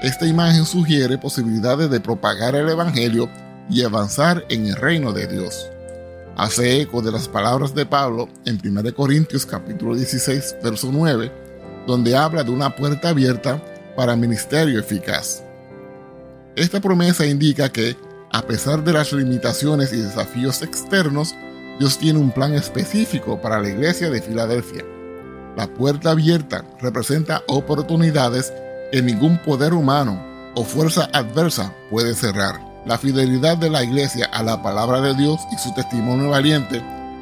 esta 0.00 0.26
imagen 0.26 0.66
sugiere 0.66 1.18
posibilidades 1.18 1.90
de 1.90 1.98
propagar 1.98 2.54
el 2.54 2.68
Evangelio 2.68 3.28
y 3.68 3.82
avanzar 3.82 4.46
en 4.48 4.66
el 4.66 4.76
reino 4.76 5.12
de 5.12 5.26
Dios. 5.26 5.68
Hace 6.36 6.82
eco 6.82 7.02
de 7.02 7.10
las 7.10 7.26
palabras 7.26 7.74
de 7.74 7.84
Pablo 7.84 8.28
en 8.44 8.60
1 8.64 8.94
Corintios 8.94 9.44
capítulo 9.44 9.96
16, 9.96 10.58
verso 10.62 10.90
9, 10.92 11.43
donde 11.86 12.16
habla 12.16 12.44
de 12.44 12.50
una 12.50 12.74
puerta 12.74 13.10
abierta 13.10 13.62
para 13.96 14.16
ministerio 14.16 14.80
eficaz. 14.80 15.42
Esta 16.56 16.80
promesa 16.80 17.26
indica 17.26 17.70
que, 17.70 17.96
a 18.32 18.42
pesar 18.42 18.84
de 18.84 18.92
las 18.92 19.12
limitaciones 19.12 19.92
y 19.92 19.96
desafíos 19.96 20.62
externos, 20.62 21.34
Dios 21.78 21.98
tiene 21.98 22.20
un 22.20 22.30
plan 22.30 22.54
específico 22.54 23.40
para 23.40 23.60
la 23.60 23.68
iglesia 23.68 24.08
de 24.10 24.22
Filadelfia. 24.22 24.84
La 25.56 25.66
puerta 25.66 26.10
abierta 26.10 26.64
representa 26.80 27.42
oportunidades 27.48 28.52
que 28.92 29.02
ningún 29.02 29.38
poder 29.38 29.74
humano 29.74 30.20
o 30.54 30.64
fuerza 30.64 31.08
adversa 31.12 31.74
puede 31.90 32.14
cerrar. 32.14 32.60
La 32.86 32.98
fidelidad 32.98 33.56
de 33.56 33.70
la 33.70 33.82
iglesia 33.82 34.26
a 34.26 34.42
la 34.42 34.62
palabra 34.62 35.00
de 35.00 35.14
Dios 35.14 35.40
y 35.52 35.58
su 35.58 35.72
testimonio 35.74 36.30
valiente 36.30 36.80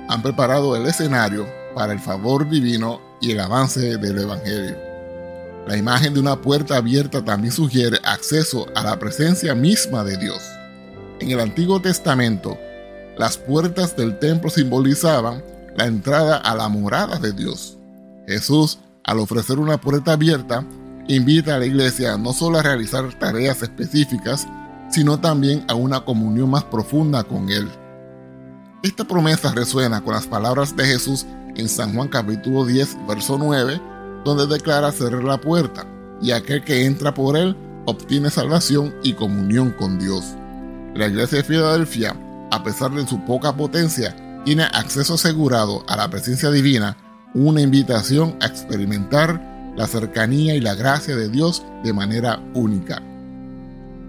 han 0.08 0.20
preparado 0.20 0.76
el 0.76 0.86
escenario 0.86 1.46
para 1.74 1.92
el 1.92 2.00
favor 2.00 2.48
divino 2.48 3.00
y 3.22 3.30
el 3.30 3.40
avance 3.40 3.96
del 3.96 4.18
Evangelio. 4.18 4.76
La 5.66 5.76
imagen 5.76 6.12
de 6.12 6.20
una 6.20 6.42
puerta 6.42 6.76
abierta 6.76 7.24
también 7.24 7.52
sugiere 7.52 7.98
acceso 8.02 8.66
a 8.74 8.82
la 8.82 8.98
presencia 8.98 9.54
misma 9.54 10.02
de 10.02 10.16
Dios. 10.18 10.42
En 11.20 11.30
el 11.30 11.38
Antiguo 11.38 11.80
Testamento, 11.80 12.58
las 13.16 13.38
puertas 13.38 13.96
del 13.96 14.18
templo 14.18 14.50
simbolizaban 14.50 15.42
la 15.76 15.86
entrada 15.86 16.36
a 16.36 16.54
la 16.56 16.68
morada 16.68 17.18
de 17.18 17.32
Dios. 17.32 17.78
Jesús, 18.26 18.80
al 19.04 19.20
ofrecer 19.20 19.60
una 19.60 19.80
puerta 19.80 20.12
abierta, 20.12 20.66
invita 21.06 21.54
a 21.54 21.58
la 21.58 21.66
iglesia 21.66 22.18
no 22.18 22.32
solo 22.32 22.58
a 22.58 22.62
realizar 22.62 23.16
tareas 23.18 23.62
específicas, 23.62 24.48
sino 24.90 25.20
también 25.20 25.64
a 25.68 25.74
una 25.74 26.04
comunión 26.04 26.50
más 26.50 26.64
profunda 26.64 27.22
con 27.22 27.48
Él. 27.50 27.68
Esta 28.82 29.04
promesa 29.04 29.52
resuena 29.52 30.00
con 30.00 30.14
las 30.14 30.26
palabras 30.26 30.76
de 30.76 30.84
Jesús 30.84 31.24
en 31.56 31.68
San 31.68 31.94
Juan 31.94 32.08
capítulo 32.08 32.64
10, 32.64 33.06
verso 33.06 33.38
9, 33.38 33.80
donde 34.24 34.46
declara 34.46 34.92
cerrar 34.92 35.24
la 35.24 35.40
puerta, 35.40 35.86
y 36.20 36.30
aquel 36.30 36.64
que 36.64 36.84
entra 36.86 37.14
por 37.14 37.36
él 37.36 37.56
obtiene 37.86 38.30
salvación 38.30 38.94
y 39.02 39.14
comunión 39.14 39.70
con 39.72 39.98
Dios. 39.98 40.24
La 40.94 41.06
iglesia 41.06 41.38
de 41.38 41.44
Filadelfia, 41.44 42.16
a 42.50 42.62
pesar 42.62 42.90
de 42.92 43.06
su 43.06 43.24
poca 43.24 43.56
potencia, 43.56 44.14
tiene 44.44 44.64
acceso 44.64 45.14
asegurado 45.14 45.84
a 45.88 45.96
la 45.96 46.10
presencia 46.10 46.50
divina, 46.50 46.96
una 47.34 47.60
invitación 47.60 48.36
a 48.40 48.46
experimentar 48.46 49.72
la 49.76 49.86
cercanía 49.86 50.54
y 50.54 50.60
la 50.60 50.74
gracia 50.74 51.16
de 51.16 51.28
Dios 51.28 51.64
de 51.82 51.92
manera 51.92 52.40
única. 52.54 53.02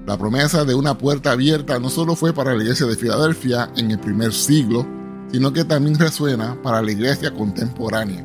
La 0.06 0.18
promesa 0.18 0.66
de 0.66 0.76
una 0.76 0.98
puerta 0.98 1.32
abierta 1.32 1.80
no 1.80 1.90
solo 1.90 2.16
fue 2.16 2.34
para 2.34 2.54
la 2.54 2.62
iglesia 2.62 2.86
de 2.86 2.98
Filadelfia 2.98 3.70
en 3.78 3.92
el 3.92 4.00
primer 4.00 4.34
siglo, 4.34 4.86
sino 5.34 5.52
que 5.52 5.66
también 5.66 5.98
resuena 5.98 6.62
para 6.62 6.82
la 6.84 6.92
iglesia 6.92 7.34
contemporánea. 7.34 8.24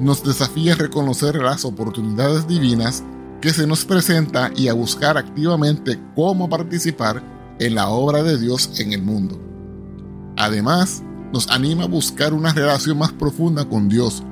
Nos 0.00 0.24
desafía 0.24 0.72
a 0.72 0.76
reconocer 0.76 1.36
las 1.36 1.66
oportunidades 1.66 2.48
divinas 2.48 3.04
que 3.42 3.50
se 3.50 3.66
nos 3.66 3.84
presenta 3.84 4.50
y 4.56 4.68
a 4.68 4.72
buscar 4.72 5.18
activamente 5.18 6.00
cómo 6.16 6.48
participar 6.48 7.22
en 7.58 7.74
la 7.74 7.90
obra 7.90 8.22
de 8.22 8.38
Dios 8.38 8.80
en 8.80 8.94
el 8.94 9.02
mundo. 9.02 9.38
Además, 10.38 11.02
nos 11.30 11.50
anima 11.50 11.84
a 11.84 11.88
buscar 11.88 12.32
una 12.32 12.54
relación 12.54 12.96
más 12.96 13.12
profunda 13.12 13.66
con 13.66 13.90
Dios, 13.90 14.22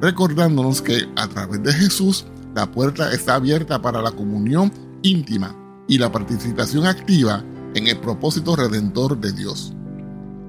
recordándonos 0.00 0.80
que 0.80 1.06
a 1.16 1.28
través 1.28 1.62
de 1.62 1.74
Jesús 1.74 2.24
la 2.54 2.72
puerta 2.72 3.12
está 3.12 3.34
abierta 3.34 3.82
para 3.82 4.00
la 4.00 4.10
comunión 4.10 4.72
íntima 5.02 5.54
y 5.86 5.98
la 5.98 6.10
participación 6.10 6.86
activa 6.86 7.44
en 7.74 7.88
el 7.88 7.98
propósito 7.98 8.56
redentor 8.56 9.20
de 9.20 9.32
Dios. 9.32 9.74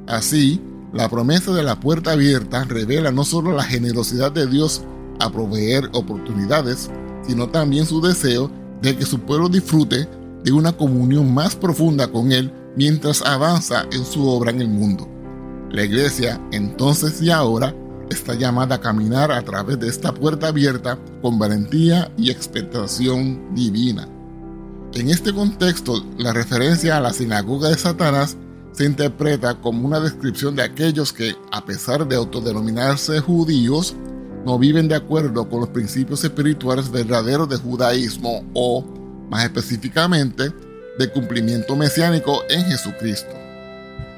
Así, 0.07 0.61
la 0.93 1.09
promesa 1.09 1.51
de 1.51 1.63
la 1.63 1.79
puerta 1.79 2.11
abierta 2.11 2.63
revela 2.65 3.11
no 3.11 3.23
solo 3.23 3.51
la 3.53 3.63
generosidad 3.63 4.31
de 4.31 4.45
Dios 4.45 4.83
a 5.19 5.31
proveer 5.31 5.89
oportunidades, 5.93 6.91
sino 7.25 7.49
también 7.49 7.85
su 7.85 7.99
deseo 7.99 8.51
de 8.81 8.95
que 8.95 9.05
su 9.05 9.19
pueblo 9.19 9.49
disfrute 9.49 10.07
de 10.43 10.51
una 10.51 10.71
comunión 10.71 11.33
más 11.33 11.55
profunda 11.55 12.07
con 12.07 12.31
Él 12.31 12.53
mientras 12.75 13.23
avanza 13.23 13.85
en 13.91 14.05
su 14.05 14.27
obra 14.27 14.51
en 14.51 14.61
el 14.61 14.67
mundo. 14.67 15.07
La 15.71 15.83
iglesia, 15.83 16.39
entonces 16.51 17.21
y 17.21 17.31
ahora, 17.31 17.75
está 18.09 18.35
llamada 18.35 18.75
a 18.75 18.81
caminar 18.81 19.31
a 19.31 19.41
través 19.41 19.79
de 19.79 19.87
esta 19.87 20.13
puerta 20.13 20.49
abierta 20.49 20.99
con 21.21 21.39
valentía 21.39 22.11
y 22.17 22.29
expectación 22.29 23.55
divina. 23.55 24.07
En 24.93 25.09
este 25.09 25.33
contexto, 25.33 26.05
la 26.19 26.33
referencia 26.33 26.97
a 26.97 27.01
la 27.01 27.13
sinagoga 27.13 27.69
de 27.69 27.77
Satanás 27.77 28.37
se 28.73 28.85
interpreta 28.85 29.55
como 29.61 29.87
una 29.87 29.99
descripción 29.99 30.55
de 30.55 30.63
aquellos 30.63 31.13
que, 31.13 31.35
a 31.51 31.63
pesar 31.63 32.07
de 32.07 32.15
autodenominarse 32.15 33.19
judíos, 33.19 33.95
no 34.45 34.59
viven 34.59 34.87
de 34.87 34.95
acuerdo 34.95 35.47
con 35.47 35.61
los 35.61 35.69
principios 35.69 36.23
espirituales 36.23 36.91
verdaderos 36.91 37.47
de 37.47 37.57
judaísmo 37.57 38.43
o, 38.53 38.83
más 39.29 39.45
específicamente, 39.45 40.51
de 40.97 41.09
cumplimiento 41.11 41.75
mesiánico 41.75 42.41
en 42.49 42.65
Jesucristo. 42.65 43.33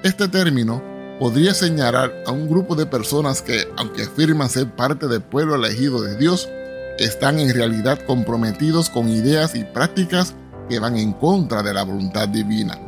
Este 0.03 0.27
término 0.27 0.81
podría 1.19 1.53
señalar 1.53 2.13
a 2.25 2.31
un 2.31 2.49
grupo 2.49 2.75
de 2.75 2.85
personas 2.85 3.41
que, 3.41 3.67
aunque 3.77 4.03
afirman 4.03 4.49
ser 4.49 4.73
parte 4.75 5.07
del 5.07 5.21
pueblo 5.21 5.55
elegido 5.55 6.01
de 6.01 6.17
Dios, 6.17 6.49
están 6.97 7.39
en 7.39 7.53
realidad 7.53 7.99
comprometidos 8.05 8.89
con 8.89 9.09
ideas 9.09 9.55
y 9.55 9.63
prácticas 9.63 10.33
que 10.69 10.79
van 10.79 10.97
en 10.97 11.13
contra 11.13 11.61
de 11.61 11.73
la 11.73 11.83
voluntad 11.83 12.27
divina. 12.27 12.79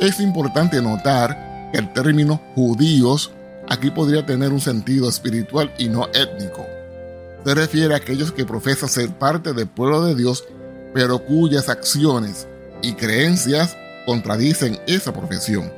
Es 0.00 0.20
importante 0.20 0.80
notar 0.80 1.70
que 1.72 1.78
el 1.78 1.92
término 1.92 2.40
judíos 2.54 3.32
aquí 3.68 3.90
podría 3.90 4.26
tener 4.26 4.52
un 4.52 4.60
sentido 4.60 5.08
espiritual 5.08 5.72
y 5.78 5.88
no 5.88 6.08
étnico. 6.12 6.66
Se 7.44 7.54
refiere 7.54 7.94
a 7.94 7.98
aquellos 7.98 8.32
que 8.32 8.44
profesan 8.44 8.88
ser 8.88 9.10
parte 9.10 9.52
del 9.52 9.66
pueblo 9.66 10.04
de 10.04 10.14
Dios, 10.14 10.44
pero 10.94 11.18
cuyas 11.24 11.68
acciones 11.68 12.46
y 12.82 12.94
creencias 12.94 13.76
contradicen 14.06 14.78
esa 14.86 15.12
profesión. 15.12 15.72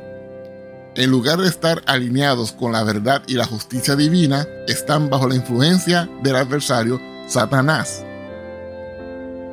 En 0.97 1.11
lugar 1.11 1.39
de 1.39 1.49
estar 1.49 1.83
alineados 1.87 2.53
con 2.53 2.73
la 2.73 2.85
verdad 2.85 3.23
y 3.27 3.35
la 3.35 3.47
justicia 3.47 3.97
divina, 3.97 4.47
están 4.69 5.11
bajo 5.11 5.29
la 5.29 5.35
influencia 5.35 6.09
del 6.23 6.37
adversario 6.37 7.01
Satanás. 7.27 8.05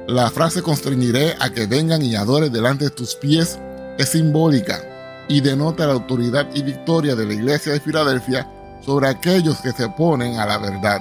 La 0.08 0.30
frase 0.30 0.62
constreñiré 0.62 1.36
a 1.39 1.52
que 1.52 1.65
vengan 1.65 2.02
y 2.04 2.15
adoren 2.15 2.52
delante 2.52 2.86
de 2.86 2.91
tus 2.91 3.15
pies 3.15 3.58
es 4.01 4.09
simbólica 4.09 4.81
y 5.27 5.41
denota 5.41 5.85
la 5.85 5.93
autoridad 5.93 6.47
y 6.53 6.63
victoria 6.63 7.15
de 7.15 7.25
la 7.25 7.33
iglesia 7.33 7.73
de 7.73 7.79
Filadelfia 7.79 8.47
sobre 8.83 9.07
aquellos 9.07 9.61
que 9.61 9.71
se 9.71 9.85
oponen 9.85 10.39
a 10.39 10.45
la 10.45 10.57
verdad. 10.57 10.99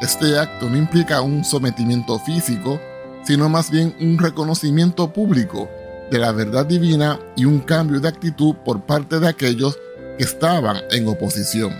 Este 0.00 0.38
acto 0.38 0.68
no 0.68 0.76
implica 0.76 1.20
un 1.20 1.44
sometimiento 1.44 2.18
físico, 2.18 2.80
sino 3.22 3.48
más 3.48 3.70
bien 3.70 3.94
un 4.00 4.18
reconocimiento 4.18 5.12
público 5.12 5.68
de 6.10 6.18
la 6.18 6.32
verdad 6.32 6.66
divina 6.66 7.20
y 7.36 7.44
un 7.44 7.60
cambio 7.60 8.00
de 8.00 8.08
actitud 8.08 8.54
por 8.64 8.82
parte 8.82 9.20
de 9.20 9.28
aquellos 9.28 9.78
que 10.16 10.24
estaban 10.24 10.78
en 10.90 11.06
oposición. 11.08 11.72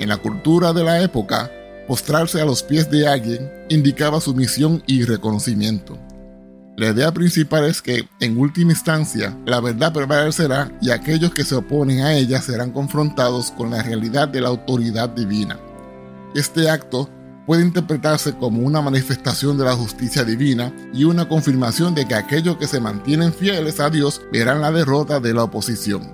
En 0.00 0.08
la 0.08 0.16
cultura 0.16 0.72
de 0.72 0.84
la 0.84 1.00
época, 1.00 1.50
postrarse 1.86 2.40
a 2.40 2.44
los 2.44 2.62
pies 2.62 2.90
de 2.90 3.06
alguien 3.06 3.50
indicaba 3.68 4.20
sumisión 4.20 4.82
y 4.86 5.04
reconocimiento. 5.04 5.98
La 6.78 6.90
idea 6.90 7.10
principal 7.10 7.64
es 7.64 7.82
que, 7.82 8.08
en 8.20 8.38
última 8.38 8.70
instancia, 8.70 9.36
la 9.44 9.58
verdad 9.58 9.92
prevalecerá 9.92 10.70
y 10.80 10.90
aquellos 10.90 11.34
que 11.34 11.42
se 11.42 11.56
oponen 11.56 12.02
a 12.02 12.14
ella 12.14 12.40
serán 12.40 12.70
confrontados 12.70 13.50
con 13.50 13.70
la 13.70 13.82
realidad 13.82 14.28
de 14.28 14.40
la 14.40 14.50
autoridad 14.50 15.08
divina. 15.08 15.58
Este 16.36 16.70
acto 16.70 17.10
puede 17.48 17.62
interpretarse 17.62 18.32
como 18.34 18.62
una 18.62 18.80
manifestación 18.80 19.58
de 19.58 19.64
la 19.64 19.74
justicia 19.74 20.22
divina 20.22 20.72
y 20.94 21.02
una 21.02 21.28
confirmación 21.28 21.96
de 21.96 22.06
que 22.06 22.14
aquellos 22.14 22.58
que 22.58 22.68
se 22.68 22.78
mantienen 22.78 23.34
fieles 23.34 23.80
a 23.80 23.90
Dios 23.90 24.22
verán 24.30 24.60
la 24.60 24.70
derrota 24.70 25.18
de 25.18 25.34
la 25.34 25.42
oposición. 25.42 26.08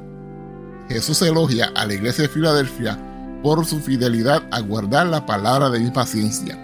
Jesús 0.88 1.20
elogia 1.20 1.72
a 1.74 1.84
la 1.84 1.92
iglesia 1.92 2.22
de 2.22 2.30
Filadelfia 2.30 2.98
por 3.42 3.66
su 3.66 3.80
fidelidad 3.80 4.42
a 4.50 4.60
guardar 4.60 5.08
la 5.08 5.26
palabra 5.26 5.68
de 5.68 5.80
mi 5.80 5.90
paciencia 5.90 6.63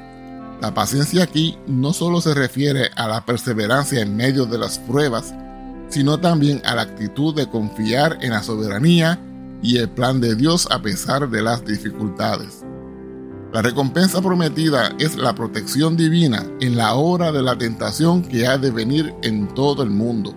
la 0.61 0.75
paciencia 0.75 1.23
aquí 1.23 1.57
no 1.67 1.95
solo 1.95 2.21
se 2.21 2.35
refiere 2.35 2.91
a 2.95 3.09
la 3.09 3.25
perseverancia 3.25 4.03
en 4.03 4.15
medio 4.15 4.45
de 4.45 4.59
las 4.59 4.79
pruebas, 4.79 5.33
sino 5.89 6.21
también 6.21 6.61
a 6.67 6.75
la 6.75 6.83
actitud 6.83 7.35
de 7.35 7.49
confiar 7.49 8.19
en 8.21 8.31
la 8.31 8.43
soberanía 8.43 9.19
y 9.63 9.79
el 9.79 9.89
plan 9.89 10.21
de 10.21 10.35
Dios 10.35 10.69
a 10.71 10.83
pesar 10.83 11.31
de 11.31 11.43
las 11.43 11.65
dificultades. 11.65 12.63
La 13.55 13.63
recompensa 13.63 14.21
prometida 14.21 14.95
es 14.99 15.17
la 15.17 15.35
protección 15.35 15.97
divina 15.97 16.47
en 16.61 16.77
la 16.77 16.95
hora 16.95 17.33
de 17.33 17.43
la 17.43 17.57
tentación 17.57 18.23
que 18.23 18.47
ha 18.47 18.59
de 18.59 18.71
venir 18.71 19.15
en 19.23 19.49
todo 19.55 19.83
el 19.83 19.91
mundo. 19.91 20.35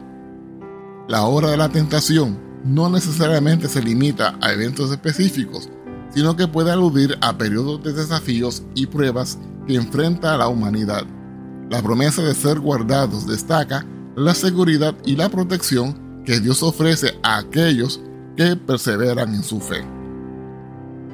La 1.10 1.24
hora 1.24 1.52
de 1.52 1.58
la 1.58 1.70
tentación 1.70 2.40
no 2.64 2.90
necesariamente 2.90 3.68
se 3.68 3.84
limita 3.84 4.38
a 4.42 4.54
eventos 4.54 4.90
específicos, 4.90 5.70
sino 6.16 6.36
que 6.38 6.48
puede 6.48 6.72
aludir 6.72 7.18
a 7.22 7.38
periodos 7.38 7.84
de 7.84 7.92
desafíos 7.92 8.64
y 8.74 8.88
pruebas 8.88 9.38
que 9.68 9.76
enfrenta 9.76 10.34
a 10.34 10.38
la 10.38 10.48
humanidad. 10.48 11.04
La 11.70 11.82
promesa 11.82 12.22
de 12.22 12.36
ser 12.36 12.60
guardados 12.60 13.28
destaca 13.28 13.86
la 14.16 14.34
seguridad 14.34 14.96
y 15.06 15.16
la 15.16 15.30
protección 15.30 16.24
que 16.26 16.40
Dios 16.40 16.64
ofrece 16.64 17.18
a 17.24 17.38
aquellos 17.38 18.02
que 18.36 18.56
perseveran 18.56 19.34
en 19.34 19.44
su 19.44 19.60
fe. 19.60 19.84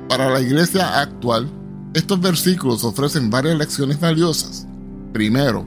Para 0.07 0.29
la 0.29 0.41
iglesia 0.41 0.99
actual, 0.99 1.49
estos 1.93 2.19
versículos 2.19 2.83
ofrecen 2.83 3.29
varias 3.29 3.57
lecciones 3.57 3.99
valiosas. 3.99 4.67
Primero, 5.13 5.65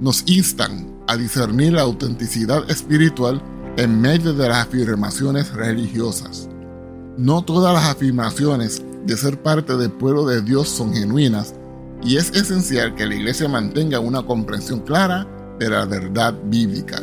nos 0.00 0.22
instan 0.26 0.92
a 1.06 1.16
discernir 1.16 1.72
la 1.72 1.82
autenticidad 1.82 2.68
espiritual 2.70 3.42
en 3.76 4.00
medio 4.00 4.32
de 4.32 4.48
las 4.48 4.66
afirmaciones 4.66 5.52
religiosas. 5.52 6.48
No 7.16 7.42
todas 7.42 7.74
las 7.74 7.84
afirmaciones 7.84 8.82
de 9.04 9.16
ser 9.16 9.42
parte 9.42 9.76
del 9.76 9.90
pueblo 9.90 10.26
de 10.26 10.42
Dios 10.42 10.68
son 10.68 10.92
genuinas 10.92 11.54
y 12.04 12.18
es 12.18 12.30
esencial 12.30 12.94
que 12.94 13.06
la 13.06 13.14
iglesia 13.14 13.48
mantenga 13.48 13.98
una 13.98 14.22
comprensión 14.22 14.80
clara 14.80 15.26
de 15.58 15.70
la 15.70 15.86
verdad 15.86 16.34
bíblica. 16.44 17.02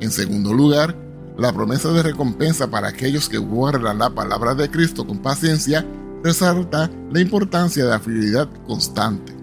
En 0.00 0.10
segundo 0.10 0.54
lugar, 0.54 0.94
la 1.36 1.52
promesa 1.52 1.90
de 1.90 2.02
recompensa 2.02 2.70
para 2.70 2.88
aquellos 2.88 3.28
que 3.28 3.38
guardan 3.38 3.98
la 3.98 4.10
palabra 4.10 4.54
de 4.54 4.70
Cristo 4.70 5.06
con 5.06 5.18
paciencia 5.18 5.84
resalta 6.22 6.90
la 7.10 7.20
importancia 7.20 7.84
de 7.84 7.90
la 7.90 7.98
fidelidad 7.98 8.48
constante. 8.66 9.34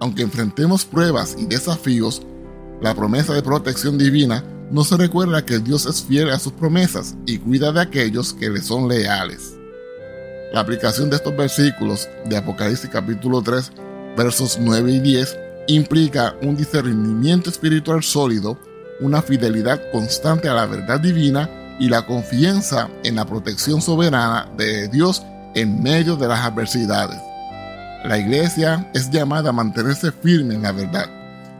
Aunque 0.00 0.22
enfrentemos 0.22 0.84
pruebas 0.84 1.36
y 1.38 1.46
desafíos, 1.46 2.22
la 2.82 2.94
promesa 2.94 3.32
de 3.32 3.42
protección 3.42 3.96
divina 3.96 4.44
nos 4.70 4.90
recuerda 4.90 5.44
que 5.44 5.58
Dios 5.58 5.86
es 5.86 6.02
fiel 6.02 6.30
a 6.30 6.38
sus 6.38 6.52
promesas 6.52 7.14
y 7.26 7.38
cuida 7.38 7.72
de 7.72 7.80
aquellos 7.80 8.34
que 8.34 8.50
le 8.50 8.60
son 8.60 8.88
leales. 8.88 9.54
La 10.52 10.60
aplicación 10.60 11.10
de 11.10 11.16
estos 11.16 11.36
versículos 11.36 12.08
de 12.28 12.36
Apocalipsis 12.36 12.90
capítulo 12.90 13.40
3 13.42 13.72
versos 14.16 14.58
9 14.60 14.92
y 14.92 15.00
10, 15.00 15.38
implica 15.68 16.34
un 16.42 16.56
discernimiento 16.56 17.50
espiritual 17.50 18.02
sólido, 18.02 18.58
una 19.00 19.22
fidelidad 19.22 19.80
constante 19.92 20.48
a 20.48 20.54
la 20.54 20.66
verdad 20.66 21.00
divina 21.00 21.48
y 21.78 21.88
la 21.88 22.04
confianza 22.04 22.88
en 23.04 23.16
la 23.16 23.24
protección 23.24 23.80
soberana 23.80 24.48
de 24.56 24.88
Dios 24.88 25.22
en 25.54 25.82
medio 25.82 26.16
de 26.16 26.28
las 26.28 26.40
adversidades. 26.40 27.18
La 28.04 28.18
iglesia 28.18 28.90
es 28.94 29.10
llamada 29.10 29.50
a 29.50 29.52
mantenerse 29.52 30.12
firme 30.12 30.54
en 30.54 30.62
la 30.62 30.72
verdad, 30.72 31.06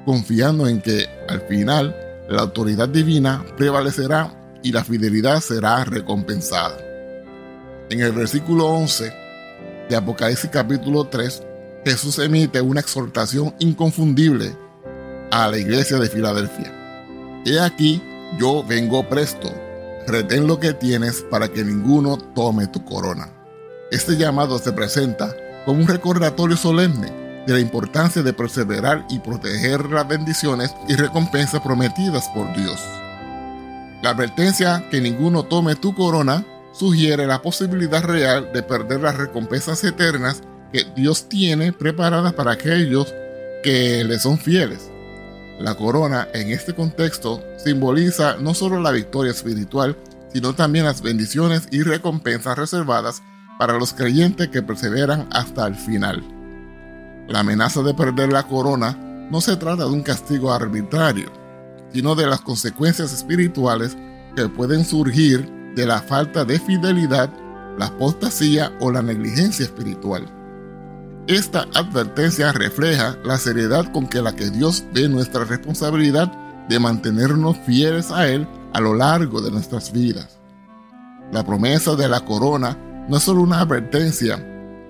confiando 0.04 0.66
en 0.66 0.80
que 0.80 1.06
al 1.28 1.40
final 1.42 1.94
la 2.28 2.42
autoridad 2.42 2.88
divina 2.88 3.44
prevalecerá 3.56 4.32
y 4.62 4.72
la 4.72 4.84
fidelidad 4.84 5.40
será 5.40 5.84
recompensada. 5.84 6.76
En 7.90 8.00
el 8.00 8.12
versículo 8.12 8.66
11 8.66 9.12
de 9.88 9.96
Apocalipsis 9.96 10.50
capítulo 10.50 11.04
3 11.04 11.42
Jesús 11.84 12.18
emite 12.18 12.60
una 12.60 12.80
exhortación 12.80 13.54
inconfundible 13.58 14.54
a 15.30 15.48
la 15.48 15.56
iglesia 15.56 15.98
de 15.98 16.10
Filadelfia. 16.10 16.72
He 17.46 17.58
aquí, 17.58 18.02
yo 18.38 18.62
vengo 18.64 19.08
presto. 19.08 19.50
Retén 20.06 20.46
lo 20.46 20.60
que 20.60 20.74
tienes 20.74 21.24
para 21.30 21.48
que 21.48 21.64
ninguno 21.64 22.18
tome 22.18 22.66
tu 22.66 22.84
corona. 22.84 23.32
Este 23.90 24.16
llamado 24.16 24.58
se 24.58 24.72
presenta 24.72 25.34
como 25.64 25.80
un 25.80 25.88
recordatorio 25.88 26.56
solemne 26.56 27.10
de 27.46 27.54
la 27.54 27.60
importancia 27.60 28.22
de 28.22 28.32
perseverar 28.32 29.06
y 29.08 29.18
proteger 29.20 29.86
las 29.86 30.06
bendiciones 30.06 30.74
y 30.88 30.96
recompensas 30.96 31.62
prometidas 31.62 32.28
por 32.34 32.54
Dios. 32.54 32.78
La 34.02 34.10
advertencia 34.10 34.86
que 34.90 35.00
ninguno 35.00 35.44
tome 35.44 35.76
tu 35.76 35.94
corona 35.94 36.44
sugiere 36.72 37.26
la 37.26 37.40
posibilidad 37.40 38.02
real 38.02 38.50
de 38.52 38.62
perder 38.62 39.00
las 39.00 39.16
recompensas 39.16 39.82
eternas 39.84 40.42
que 40.72 40.84
Dios 40.96 41.28
tiene 41.28 41.72
preparadas 41.72 42.32
para 42.32 42.52
aquellos 42.52 43.12
que 43.62 44.04
le 44.04 44.18
son 44.18 44.38
fieles. 44.38 44.90
La 45.58 45.74
corona 45.74 46.28
en 46.32 46.50
este 46.50 46.74
contexto 46.74 47.42
simboliza 47.62 48.36
no 48.36 48.54
solo 48.54 48.80
la 48.80 48.92
victoria 48.92 49.32
espiritual, 49.32 49.96
sino 50.32 50.54
también 50.54 50.84
las 50.84 51.02
bendiciones 51.02 51.68
y 51.70 51.82
recompensas 51.82 52.56
reservadas 52.56 53.22
para 53.58 53.78
los 53.78 53.92
creyentes 53.92 54.48
que 54.48 54.62
perseveran 54.62 55.28
hasta 55.30 55.66
el 55.66 55.74
final. 55.74 56.22
La 57.28 57.40
amenaza 57.40 57.82
de 57.82 57.92
perder 57.92 58.32
la 58.32 58.44
corona 58.44 58.96
no 59.30 59.40
se 59.40 59.56
trata 59.56 59.84
de 59.84 59.90
un 59.90 60.02
castigo 60.02 60.52
arbitrario, 60.52 61.30
sino 61.92 62.14
de 62.14 62.26
las 62.26 62.40
consecuencias 62.40 63.12
espirituales 63.12 63.96
que 64.34 64.48
pueden 64.48 64.84
surgir 64.84 65.46
de 65.74 65.86
la 65.86 66.00
falta 66.00 66.44
de 66.44 66.58
fidelidad, 66.58 67.30
la 67.78 67.86
apostasía 67.86 68.72
o 68.80 68.90
la 68.90 69.02
negligencia 69.02 69.64
espiritual. 69.64 70.39
Esta 71.30 71.68
advertencia 71.74 72.50
refleja 72.50 73.16
la 73.24 73.38
seriedad 73.38 73.92
con 73.92 74.08
que 74.08 74.20
la 74.20 74.34
que 74.34 74.50
Dios 74.50 74.82
ve 74.92 75.08
nuestra 75.08 75.44
responsabilidad 75.44 76.26
de 76.68 76.80
mantenernos 76.80 77.56
fieles 77.58 78.10
a 78.10 78.26
Él 78.26 78.48
a 78.72 78.80
lo 78.80 78.94
largo 78.94 79.40
de 79.40 79.52
nuestras 79.52 79.92
vidas. 79.92 80.40
La 81.30 81.46
promesa 81.46 81.94
de 81.94 82.08
la 82.08 82.24
corona 82.24 82.76
no 83.08 83.16
es 83.16 83.22
solo 83.22 83.42
una 83.42 83.60
advertencia, 83.60 84.44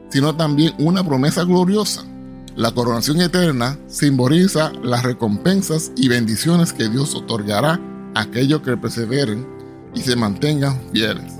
sino 0.08 0.34
también 0.34 0.72
una 0.78 1.04
promesa 1.04 1.44
gloriosa. 1.44 2.04
La 2.56 2.70
coronación 2.70 3.20
eterna 3.20 3.78
simboliza 3.86 4.72
las 4.82 5.02
recompensas 5.02 5.92
y 5.94 6.08
bendiciones 6.08 6.72
que 6.72 6.88
Dios 6.88 7.14
otorgará 7.14 7.78
a 8.14 8.20
aquellos 8.22 8.62
que 8.62 8.78
perseveren 8.78 9.46
y 9.94 10.00
se 10.00 10.16
mantengan 10.16 10.80
fieles. 10.90 11.34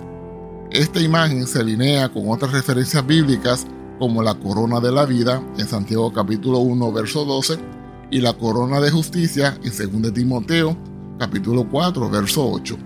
Esta 0.71 1.01
imagen 1.01 1.47
se 1.47 1.61
alinea 1.61 2.11
con 2.11 2.29
otras 2.29 2.53
referencias 2.53 3.07
bíblicas 3.07 3.67
como 4.01 4.23
la 4.23 4.35
corona 4.35 4.81
de 4.81 4.91
la 4.91 5.05
vida 5.05 5.43
en 5.59 5.69
Santiago 5.69 6.11
capítulo 6.11 6.61
1 6.61 6.91
verso 6.91 7.27
12 7.27 7.59
y 8.11 8.23
la 8.23 8.33
corona 8.33 8.81
de 8.81 8.91
justicia 8.91 9.59
en 9.63 10.03
2 10.03 10.15
Timoteo 10.15 10.75
capítulo 11.19 11.69
4 11.71 12.09
verso 12.09 12.51
8. 12.51 12.79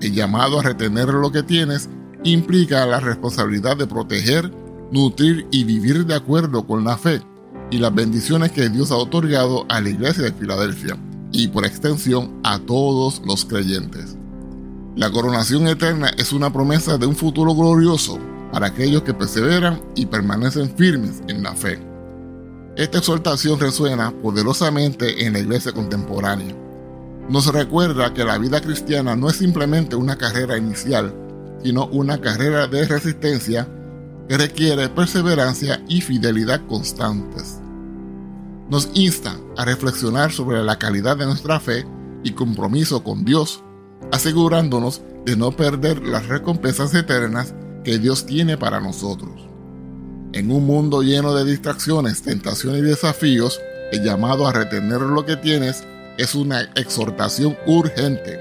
El 0.00 0.14
llamado 0.14 0.58
a 0.58 0.62
retener 0.62 1.08
lo 1.10 1.30
que 1.30 1.42
tienes 1.42 1.90
implica 2.24 2.86
la 2.86 3.00
responsabilidad 3.00 3.76
de 3.76 3.86
proteger, 3.86 4.50
nutrir 4.90 5.46
y 5.50 5.64
vivir 5.64 6.06
de 6.06 6.14
acuerdo 6.14 6.66
con 6.66 6.84
la 6.84 6.96
fe 6.96 7.20
y 7.70 7.76
las 7.76 7.94
bendiciones 7.94 8.50
que 8.50 8.70
Dios 8.70 8.92
ha 8.92 8.96
otorgado 8.96 9.66
a 9.68 9.82
la 9.82 9.90
iglesia 9.90 10.24
de 10.24 10.32
Filadelfia 10.32 10.96
y 11.32 11.48
por 11.48 11.66
extensión 11.66 12.40
a 12.44 12.58
todos 12.60 13.20
los 13.26 13.44
creyentes. 13.44 14.16
La 14.96 15.10
coronación 15.10 15.68
eterna 15.68 16.08
es 16.16 16.32
una 16.32 16.50
promesa 16.50 16.96
de 16.96 17.06
un 17.06 17.14
futuro 17.14 17.54
glorioso 17.54 18.18
para 18.54 18.68
aquellos 18.68 19.02
que 19.02 19.12
perseveran 19.12 19.82
y 19.96 20.06
permanecen 20.06 20.72
firmes 20.76 21.24
en 21.26 21.42
la 21.42 21.56
fe. 21.56 21.76
Esta 22.76 22.98
exhortación 22.98 23.58
resuena 23.58 24.12
poderosamente 24.22 25.26
en 25.26 25.32
la 25.32 25.40
iglesia 25.40 25.72
contemporánea. 25.72 26.54
Nos 27.28 27.52
recuerda 27.52 28.14
que 28.14 28.22
la 28.22 28.38
vida 28.38 28.60
cristiana 28.60 29.16
no 29.16 29.28
es 29.28 29.34
simplemente 29.38 29.96
una 29.96 30.16
carrera 30.16 30.56
inicial, 30.56 31.12
sino 31.64 31.86
una 31.86 32.20
carrera 32.20 32.68
de 32.68 32.86
resistencia 32.86 33.66
que 34.28 34.38
requiere 34.38 34.88
perseverancia 34.88 35.82
y 35.88 36.00
fidelidad 36.00 36.64
constantes. 36.68 37.60
Nos 38.70 38.88
insta 38.94 39.36
a 39.56 39.64
reflexionar 39.64 40.30
sobre 40.30 40.62
la 40.62 40.78
calidad 40.78 41.16
de 41.16 41.26
nuestra 41.26 41.58
fe 41.58 41.84
y 42.22 42.30
compromiso 42.30 43.02
con 43.02 43.24
Dios, 43.24 43.64
asegurándonos 44.12 45.02
de 45.26 45.34
no 45.34 45.50
perder 45.50 46.06
las 46.06 46.28
recompensas 46.28 46.94
eternas 46.94 47.52
que 47.84 47.98
Dios 47.98 48.26
tiene 48.26 48.56
para 48.56 48.80
nosotros. 48.80 49.48
En 50.32 50.50
un 50.50 50.66
mundo 50.66 51.02
lleno 51.02 51.34
de 51.34 51.44
distracciones, 51.44 52.22
tentaciones 52.22 52.80
y 52.80 52.86
desafíos, 52.86 53.60
el 53.92 54.02
llamado 54.02 54.48
a 54.48 54.52
retener 54.52 55.00
lo 55.00 55.24
que 55.24 55.36
tienes 55.36 55.84
es 56.18 56.34
una 56.34 56.62
exhortación 56.74 57.56
urgente. 57.66 58.40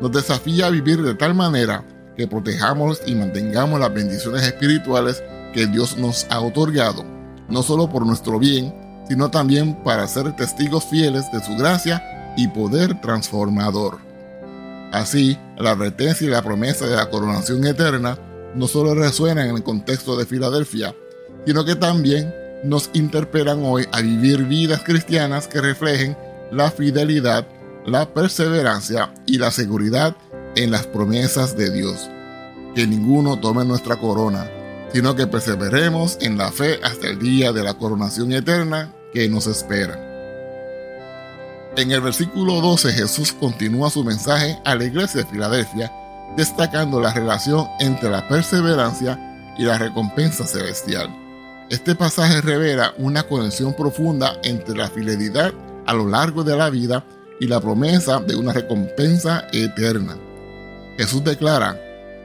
Nos 0.00 0.10
desafía 0.10 0.66
a 0.66 0.70
vivir 0.70 1.02
de 1.02 1.14
tal 1.14 1.34
manera 1.34 1.84
que 2.16 2.26
protejamos 2.26 3.00
y 3.06 3.14
mantengamos 3.14 3.78
las 3.78 3.92
bendiciones 3.92 4.42
espirituales 4.42 5.22
que 5.52 5.66
Dios 5.66 5.96
nos 5.96 6.26
ha 6.30 6.40
otorgado, 6.40 7.04
no 7.48 7.62
solo 7.62 7.88
por 7.88 8.04
nuestro 8.04 8.38
bien, 8.38 8.74
sino 9.08 9.30
también 9.30 9.76
para 9.84 10.08
ser 10.08 10.34
testigos 10.34 10.84
fieles 10.86 11.30
de 11.32 11.42
su 11.44 11.56
gracia 11.56 12.34
y 12.36 12.48
poder 12.48 13.00
transformador. 13.00 13.98
Así, 14.92 15.38
la 15.58 15.72
advertencia 15.72 16.26
y 16.26 16.30
la 16.30 16.42
promesa 16.42 16.86
de 16.86 16.96
la 16.96 17.10
coronación 17.10 17.64
eterna 17.66 18.18
no 18.54 18.68
solo 18.68 18.94
resuenan 18.94 19.48
en 19.48 19.56
el 19.56 19.62
contexto 19.62 20.16
de 20.16 20.26
Filadelfia, 20.26 20.94
sino 21.46 21.64
que 21.64 21.76
también 21.76 22.32
nos 22.64 22.90
interpelan 22.94 23.62
hoy 23.64 23.86
a 23.92 24.00
vivir 24.00 24.44
vidas 24.44 24.82
cristianas 24.84 25.48
que 25.48 25.60
reflejen 25.60 26.16
la 26.50 26.70
fidelidad, 26.70 27.46
la 27.86 28.12
perseverancia 28.12 29.12
y 29.26 29.38
la 29.38 29.50
seguridad 29.50 30.16
en 30.56 30.70
las 30.70 30.86
promesas 30.86 31.56
de 31.56 31.70
Dios. 31.70 32.08
Que 32.74 32.86
ninguno 32.86 33.38
tome 33.38 33.64
nuestra 33.64 33.96
corona, 33.96 34.50
sino 34.92 35.14
que 35.14 35.26
perseveremos 35.26 36.16
en 36.20 36.38
la 36.38 36.50
fe 36.50 36.80
hasta 36.82 37.08
el 37.08 37.18
día 37.18 37.52
de 37.52 37.62
la 37.62 37.74
coronación 37.74 38.32
eterna 38.32 38.94
que 39.12 39.28
nos 39.28 39.46
espera. 39.46 40.00
En 41.76 41.90
el 41.90 42.00
versículo 42.00 42.60
12 42.60 42.92
Jesús 42.92 43.32
continúa 43.32 43.90
su 43.90 44.04
mensaje 44.04 44.58
a 44.64 44.76
la 44.76 44.84
iglesia 44.84 45.22
de 45.22 45.26
Filadelfia, 45.26 45.92
destacando 46.36 47.00
la 47.00 47.12
relación 47.12 47.66
entre 47.80 48.10
la 48.10 48.26
perseverancia 48.28 49.54
y 49.58 49.64
la 49.64 49.78
recompensa 49.78 50.46
celestial. 50.46 51.08
Este 51.70 51.94
pasaje 51.94 52.40
revela 52.40 52.92
una 52.98 53.22
conexión 53.22 53.74
profunda 53.74 54.34
entre 54.42 54.76
la 54.76 54.88
fidelidad 54.88 55.52
a 55.86 55.94
lo 55.94 56.08
largo 56.08 56.44
de 56.44 56.56
la 56.56 56.70
vida 56.70 57.04
y 57.40 57.46
la 57.46 57.60
promesa 57.60 58.20
de 58.20 58.36
una 58.36 58.52
recompensa 58.52 59.46
eterna. 59.52 60.16
Jesús 60.96 61.24
declara, 61.24 61.78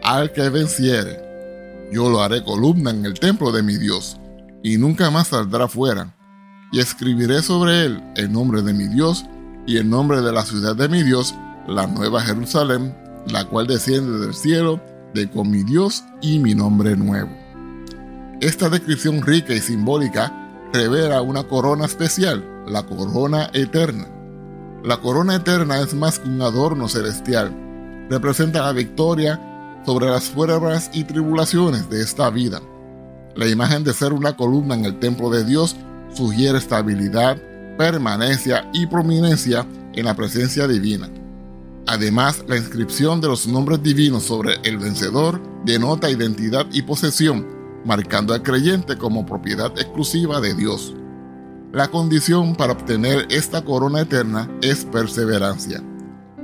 al 0.04 0.32
que 0.32 0.50
venciere, 0.50 1.20
yo 1.92 2.10
lo 2.10 2.22
haré 2.22 2.44
columna 2.44 2.92
en 2.92 3.06
el 3.06 3.20
templo 3.20 3.52
de 3.52 3.64
mi 3.64 3.78
Dios, 3.78 4.20
y 4.64 4.78
nunca 4.78 5.10
más 5.10 5.30
saldrá 5.30 5.68
fuera, 5.68 6.16
y 6.72 6.80
escribiré 6.80 7.42
sobre 7.42 7.86
él 7.86 8.04
el 8.16 8.32
nombre 8.32 8.62
de 8.62 8.74
mi 8.74 8.88
Dios 8.88 9.26
y 9.66 9.78
el 9.78 9.90
nombre 9.90 10.22
de 10.22 10.32
la 10.32 10.44
ciudad 10.44 10.76
de 10.76 10.88
mi 10.88 11.04
Dios, 11.04 11.34
la 11.68 11.88
nueva 11.88 12.22
Jerusalén, 12.22 12.96
la 13.32 13.46
cual 13.46 13.68
desciende 13.68 14.20
del 14.20 14.34
cielo, 14.34 14.82
de 15.14 15.30
con 15.30 15.50
mi 15.50 15.64
Dios 15.64 16.04
y 16.22 16.40
mi 16.40 16.56
nombre 16.56 16.96
nuevo. 16.96 17.30
Esta 18.42 18.70
descripción 18.70 19.22
rica 19.22 19.54
y 19.54 19.60
simbólica 19.60 20.34
revela 20.72 21.22
una 21.22 21.44
corona 21.44 21.86
especial, 21.86 22.44
la 22.68 22.84
corona 22.84 23.50
eterna. 23.54 24.08
La 24.84 24.98
corona 24.98 25.36
eterna 25.36 25.80
es 25.80 25.94
más 25.94 26.20
que 26.20 26.30
un 26.30 26.42
adorno 26.42 26.88
celestial, 26.88 27.54
representa 28.10 28.62
la 28.64 28.72
victoria 28.72 29.42
sobre 29.86 30.08
las 30.08 30.30
pruebas 30.30 30.90
y 30.94 31.04
tribulaciones 31.04 31.90
de 31.90 32.02
esta 32.02 32.30
vida. 32.30 32.62
La 33.36 33.48
imagen 33.48 33.84
de 33.84 33.94
ser 33.94 34.14
una 34.14 34.36
columna 34.36 34.76
en 34.76 34.86
el 34.86 35.00
templo 35.00 35.30
de 35.30 35.44
Dios 35.44 35.76
sugiere 36.14 36.58
estabilidad, 36.58 37.38
permanencia 37.78 38.70
y 38.74 38.88
prominencia 38.88 39.66
en 39.94 40.06
la 40.06 40.16
presencia 40.16 40.68
divina. 40.68 41.10
Además, 41.90 42.46
la 42.48 42.56
inscripción 42.56 43.20
de 43.20 43.30
los 43.30 43.48
nombres 43.48 43.82
divinos 43.82 44.22
sobre 44.22 44.60
el 44.62 44.78
vencedor 44.78 45.42
denota 45.66 46.12
identidad 46.12 46.68
y 46.72 46.84
posesión, 46.84 47.48
marcando 47.84 48.36
al 48.36 48.44
creyente 48.44 48.96
como 48.96 49.26
propiedad 49.26 49.72
exclusiva 49.72 50.40
de 50.40 50.54
Dios. 50.54 50.94
La 51.74 51.88
condición 51.88 52.56
para 52.56 52.74
obtener 52.74 53.26
esta 53.32 53.66
corona 53.66 54.02
eterna 54.02 54.48
es 54.62 54.86
perseverancia. 54.86 55.82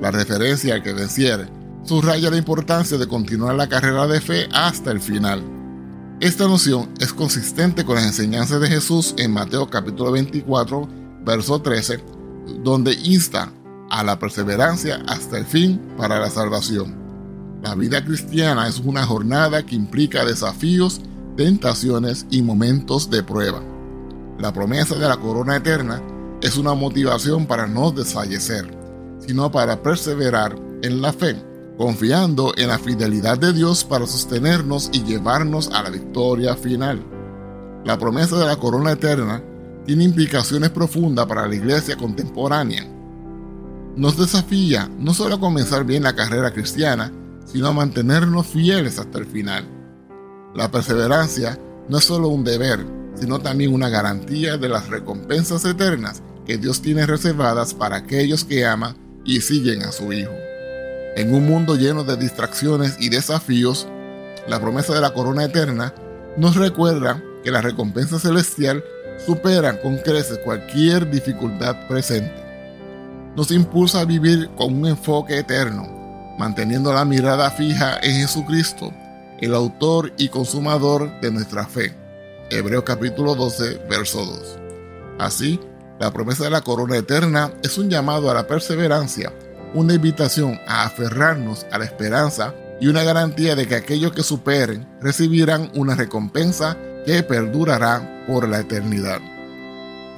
La 0.02 0.10
referencia 0.10 0.74
al 0.74 0.82
que 0.82 0.94
venciere 0.94 1.48
subraya 1.84 2.32
la 2.32 2.38
importancia 2.38 2.98
de 2.98 3.08
continuar 3.08 3.54
la 3.54 3.70
carrera 3.70 4.08
de 4.08 4.22
fe 4.22 4.50
hasta 4.52 4.90
el 4.90 5.00
final. 5.00 5.44
Esta 6.22 6.48
noción 6.48 6.90
es 7.00 7.14
consistente 7.14 7.86
con 7.86 7.98
las 7.98 8.06
enseñanzas 8.08 8.62
de 8.62 8.68
Jesús 8.68 9.14
en 9.20 9.32
Mateo 9.32 9.70
capítulo 9.70 10.12
24, 10.12 10.90
verso 11.24 11.62
13, 11.62 12.04
donde 12.64 12.96
insta 12.96 13.52
a 13.90 14.04
la 14.04 14.20
perseverancia 14.20 15.04
hasta 15.08 15.38
el 15.38 15.46
fin 15.46 15.80
para 15.98 16.20
la 16.20 16.30
salvación. 16.30 16.96
La 17.64 17.76
vida 17.76 18.04
cristiana 18.04 18.68
es 18.68 18.80
una 18.80 19.06
jornada 19.06 19.66
que 19.66 19.76
implica 19.76 20.26
desafíos, 20.26 21.02
tentaciones 21.36 22.26
y 22.30 22.42
momentos 22.42 23.10
de 23.10 23.24
prueba. 23.24 23.62
La 24.40 24.54
promesa 24.54 24.96
de 24.96 25.08
la 25.08 25.18
corona 25.18 25.56
eterna 25.56 26.02
es 26.42 26.58
una 26.58 26.74
motivación 26.74 27.46
para 27.46 27.68
no 27.68 27.92
desfallecer, 27.92 28.70
sino 29.20 29.52
para 29.52 29.82
perseverar 29.82 30.56
en 30.82 31.02
la 31.02 31.14
fe 31.14 31.36
confiando 31.78 32.54
en 32.58 32.70
la 32.70 32.80
fidelidad 32.80 33.38
de 33.38 33.54
Dios 33.54 33.84
para 33.84 34.08
sostenernos 34.08 34.90
y 34.94 35.04
llevarnos 35.04 35.70
a 35.72 35.84
la 35.84 35.90
victoria 35.90 36.56
final. 36.56 37.04
La 37.84 37.98
promesa 37.98 38.38
de 38.38 38.46
la 38.46 38.56
corona 38.56 38.94
eterna 38.94 39.44
tiene 39.86 40.04
implicaciones 40.04 40.70
profundas 40.70 41.26
para 41.26 41.48
la 41.48 41.56
iglesia 41.56 41.96
contemporánea. 41.96 42.88
Nos 43.96 44.18
desafía 44.18 44.90
no 45.00 45.14
solo 45.14 45.36
a 45.36 45.40
comenzar 45.40 45.86
bien 45.86 46.04
la 46.04 46.16
carrera 46.16 46.52
cristiana, 46.52 47.14
sino 47.46 47.68
a 47.68 47.74
mantenernos 47.74 48.48
fieles 48.48 49.00
hasta 49.00 49.20
el 49.20 49.26
final. 49.26 49.66
La 50.54 50.70
perseverancia 50.70 51.58
no 51.88 52.00
es 52.00 52.04
solo 52.04 52.28
un 52.28 52.44
deber, 52.44 52.86
sino 53.16 53.40
también 53.40 53.74
una 53.74 53.88
garantía 53.88 54.58
de 54.58 54.68
las 54.68 54.90
recompensas 54.90 55.64
eternas 55.64 56.22
que 56.46 56.58
Dios 56.58 56.82
tiene 56.82 57.06
reservadas 57.06 57.74
para 57.74 57.96
aquellos 57.96 58.44
que 58.44 58.66
aman 58.66 58.98
y 59.24 59.40
siguen 59.40 59.84
a 59.84 59.94
su 59.94 60.12
Hijo. 60.12 60.34
En 61.16 61.34
un 61.34 61.46
mundo 61.46 61.76
lleno 61.76 62.04
de 62.04 62.18
distracciones 62.18 62.98
y 63.00 63.08
desafíos, 63.08 63.88
la 64.50 64.60
promesa 64.60 64.94
de 64.94 65.00
la 65.00 65.14
corona 65.14 65.46
eterna 65.46 65.94
nos 66.36 66.58
recuerda 66.58 67.24
que 67.46 67.52
la 67.52 67.62
recompensa 67.62 68.20
celestial 68.20 68.84
superan 69.26 69.78
con 69.78 69.98
creces 70.00 70.40
cualquier 70.40 71.10
dificultad 71.10 71.88
presente. 71.88 72.45
Nos 73.36 73.52
impulsa 73.52 74.02
a 74.02 74.06
vivir 74.06 74.50
con 74.56 74.74
un 74.74 74.88
enfoque 74.88 75.38
eterno, 75.40 75.88
manteniendo 76.38 76.94
la 76.94 77.06
mirada 77.06 77.52
fija 77.52 78.00
en 78.02 78.22
Jesucristo, 78.22 78.94
el 79.40 79.54
autor 79.54 80.14
y 80.18 80.30
consumador 80.30 81.20
de 81.22 81.32
nuestra 81.32 81.66
fe. 81.66 81.96
Hebreos 82.50 82.84
capítulo 82.84 83.36
12, 83.36 83.82
verso 83.90 84.26
2. 84.26 84.60
Así, 85.20 85.60
la 86.00 86.12
promesa 86.12 86.46
de 86.46 86.50
la 86.50 86.62
corona 86.62 86.98
eterna 86.98 87.52
es 87.64 87.78
un 87.78 87.90
llamado 87.90 88.32
a 88.32 88.34
la 88.34 88.48
perseverancia 88.48 89.32
una 89.76 89.94
invitación 89.94 90.60
a 90.68 90.86
aferrarnos 90.86 91.66
a 91.70 91.78
la 91.78 91.86
esperanza 91.86 92.56
y 92.80 92.88
una 92.88 93.04
garantía 93.04 93.56
de 93.56 93.68
que 93.68 93.76
aquellos 93.76 94.14
que 94.14 94.24
superen 94.24 94.88
recibirán 95.02 95.70
una 95.76 95.96
recompensa 95.96 96.78
que 97.06 97.24
perdurará 97.24 98.26
por 98.26 98.48
la 98.48 98.62
eternidad. 98.62 99.20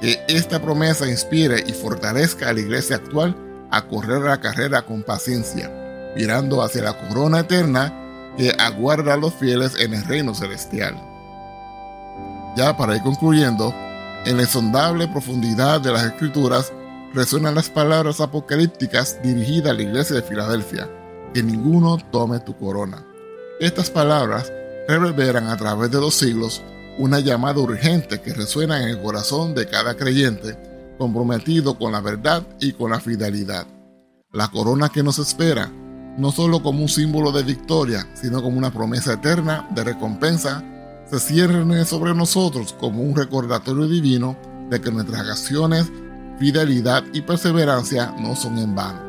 Que 0.00 0.24
esta 0.28 0.60
promesa 0.60 1.08
inspire 1.08 1.64
y 1.66 1.72
fortalezca 1.72 2.48
a 2.48 2.52
la 2.52 2.60
iglesia 2.60 2.96
actual 2.96 3.36
a 3.70 3.82
correr 3.82 4.22
la 4.22 4.40
carrera 4.40 4.82
con 4.82 5.02
paciencia, 5.02 5.70
mirando 6.16 6.62
hacia 6.62 6.82
la 6.82 7.08
corona 7.08 7.40
eterna 7.40 7.92
que 8.36 8.54
aguarda 8.58 9.14
a 9.14 9.16
los 9.16 9.34
fieles 9.34 9.74
en 9.78 9.94
el 9.94 10.04
reino 10.04 10.34
celestial. 10.34 10.94
Ya 12.56 12.76
para 12.76 12.96
ir 12.96 13.02
concluyendo, 13.02 13.74
en 14.24 14.36
la 14.36 14.42
insondable 14.42 15.08
profundidad 15.08 15.80
de 15.80 15.92
las 15.92 16.04
escrituras 16.04 16.72
resuenan 17.14 17.54
las 17.54 17.68
palabras 17.68 18.20
apocalípticas 18.20 19.20
dirigidas 19.22 19.72
a 19.72 19.74
la 19.74 19.82
iglesia 19.82 20.16
de 20.16 20.22
Filadelfia, 20.22 20.88
que 21.34 21.42
ninguno 21.42 21.98
tome 22.10 22.40
tu 22.40 22.56
corona. 22.56 23.04
Estas 23.60 23.90
palabras 23.90 24.52
reverberan 24.86 25.48
a 25.48 25.56
través 25.56 25.90
de 25.90 26.00
los 26.00 26.14
siglos 26.14 26.62
una 26.98 27.20
llamada 27.20 27.60
urgente 27.60 28.20
que 28.20 28.34
resuena 28.34 28.82
en 28.82 28.88
el 28.88 29.00
corazón 29.00 29.54
de 29.54 29.66
cada 29.66 29.96
creyente 29.96 30.56
comprometido 30.98 31.78
con 31.78 31.92
la 31.92 32.00
verdad 32.00 32.46
y 32.60 32.72
con 32.72 32.90
la 32.90 33.00
fidelidad. 33.00 33.66
La 34.32 34.48
corona 34.48 34.88
que 34.88 35.02
nos 35.02 35.18
espera, 35.18 35.70
no 36.18 36.32
solo 36.32 36.60
como 36.62 36.82
un 36.82 36.88
símbolo 36.88 37.30
de 37.30 37.44
victoria, 37.44 38.06
sino 38.14 38.42
como 38.42 38.58
una 38.58 38.72
promesa 38.72 39.14
eterna 39.14 39.66
de 39.74 39.84
recompensa, 39.84 40.62
se 41.08 41.20
cierne 41.20 41.84
sobre 41.84 42.14
nosotros 42.14 42.74
como 42.78 43.02
un 43.02 43.16
recordatorio 43.16 43.86
divino 43.86 44.36
de 44.68 44.80
que 44.80 44.90
nuestras 44.90 45.20
acciones 45.20 45.86
fidelidad 46.38 47.04
y 47.12 47.22
perseverancia 47.22 48.14
no 48.18 48.36
son 48.36 48.58
en 48.58 48.74
vano. 48.74 49.00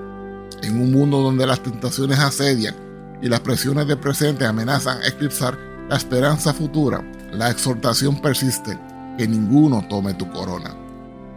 En 0.61 0.81
un 0.81 0.91
mundo 0.91 1.19
donde 1.21 1.45
las 1.45 1.61
tentaciones 1.61 2.19
asedian 2.19 2.75
y 3.21 3.27
las 3.27 3.39
presiones 3.41 3.87
del 3.87 3.97
presente 3.97 4.45
amenazan 4.45 4.99
eclipsar 5.03 5.57
la 5.89 5.97
esperanza 5.97 6.53
futura, 6.53 7.03
la 7.31 7.49
exhortación 7.49 8.21
persiste, 8.21 8.77
que 9.17 9.27
ninguno 9.27 9.85
tome 9.87 10.13
tu 10.13 10.29
corona. 10.29 10.75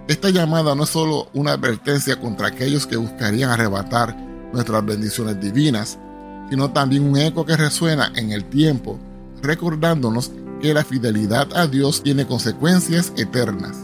Esta 0.09 0.31
llamada 0.31 0.75
no 0.75 0.85
es 0.85 0.91
solo 0.91 1.29
una 1.33 1.53
advertencia 1.53 2.21
contra 2.21 2.49
aquellos 2.49 2.87
que 2.87 2.97
buscarían 2.97 3.51
arrebatar 3.51 4.17
nuestras 4.53 4.85
bendiciones 4.85 5.41
divinas, 5.41 5.99
sino 6.51 6.71
también 6.73 7.05
un 7.05 7.17
eco 7.17 7.47
que 7.47 7.57
resuena 7.57 8.13
en 8.17 8.33
el 8.33 8.45
tiempo, 8.45 8.99
recordándonos 9.43 10.33
que 10.61 10.75
la 10.75 10.85
fidelidad 10.85 11.49
a 11.57 11.67
Dios 11.67 12.03
tiene 12.03 12.27
consecuencias 12.27 13.13
eternas 13.17 13.77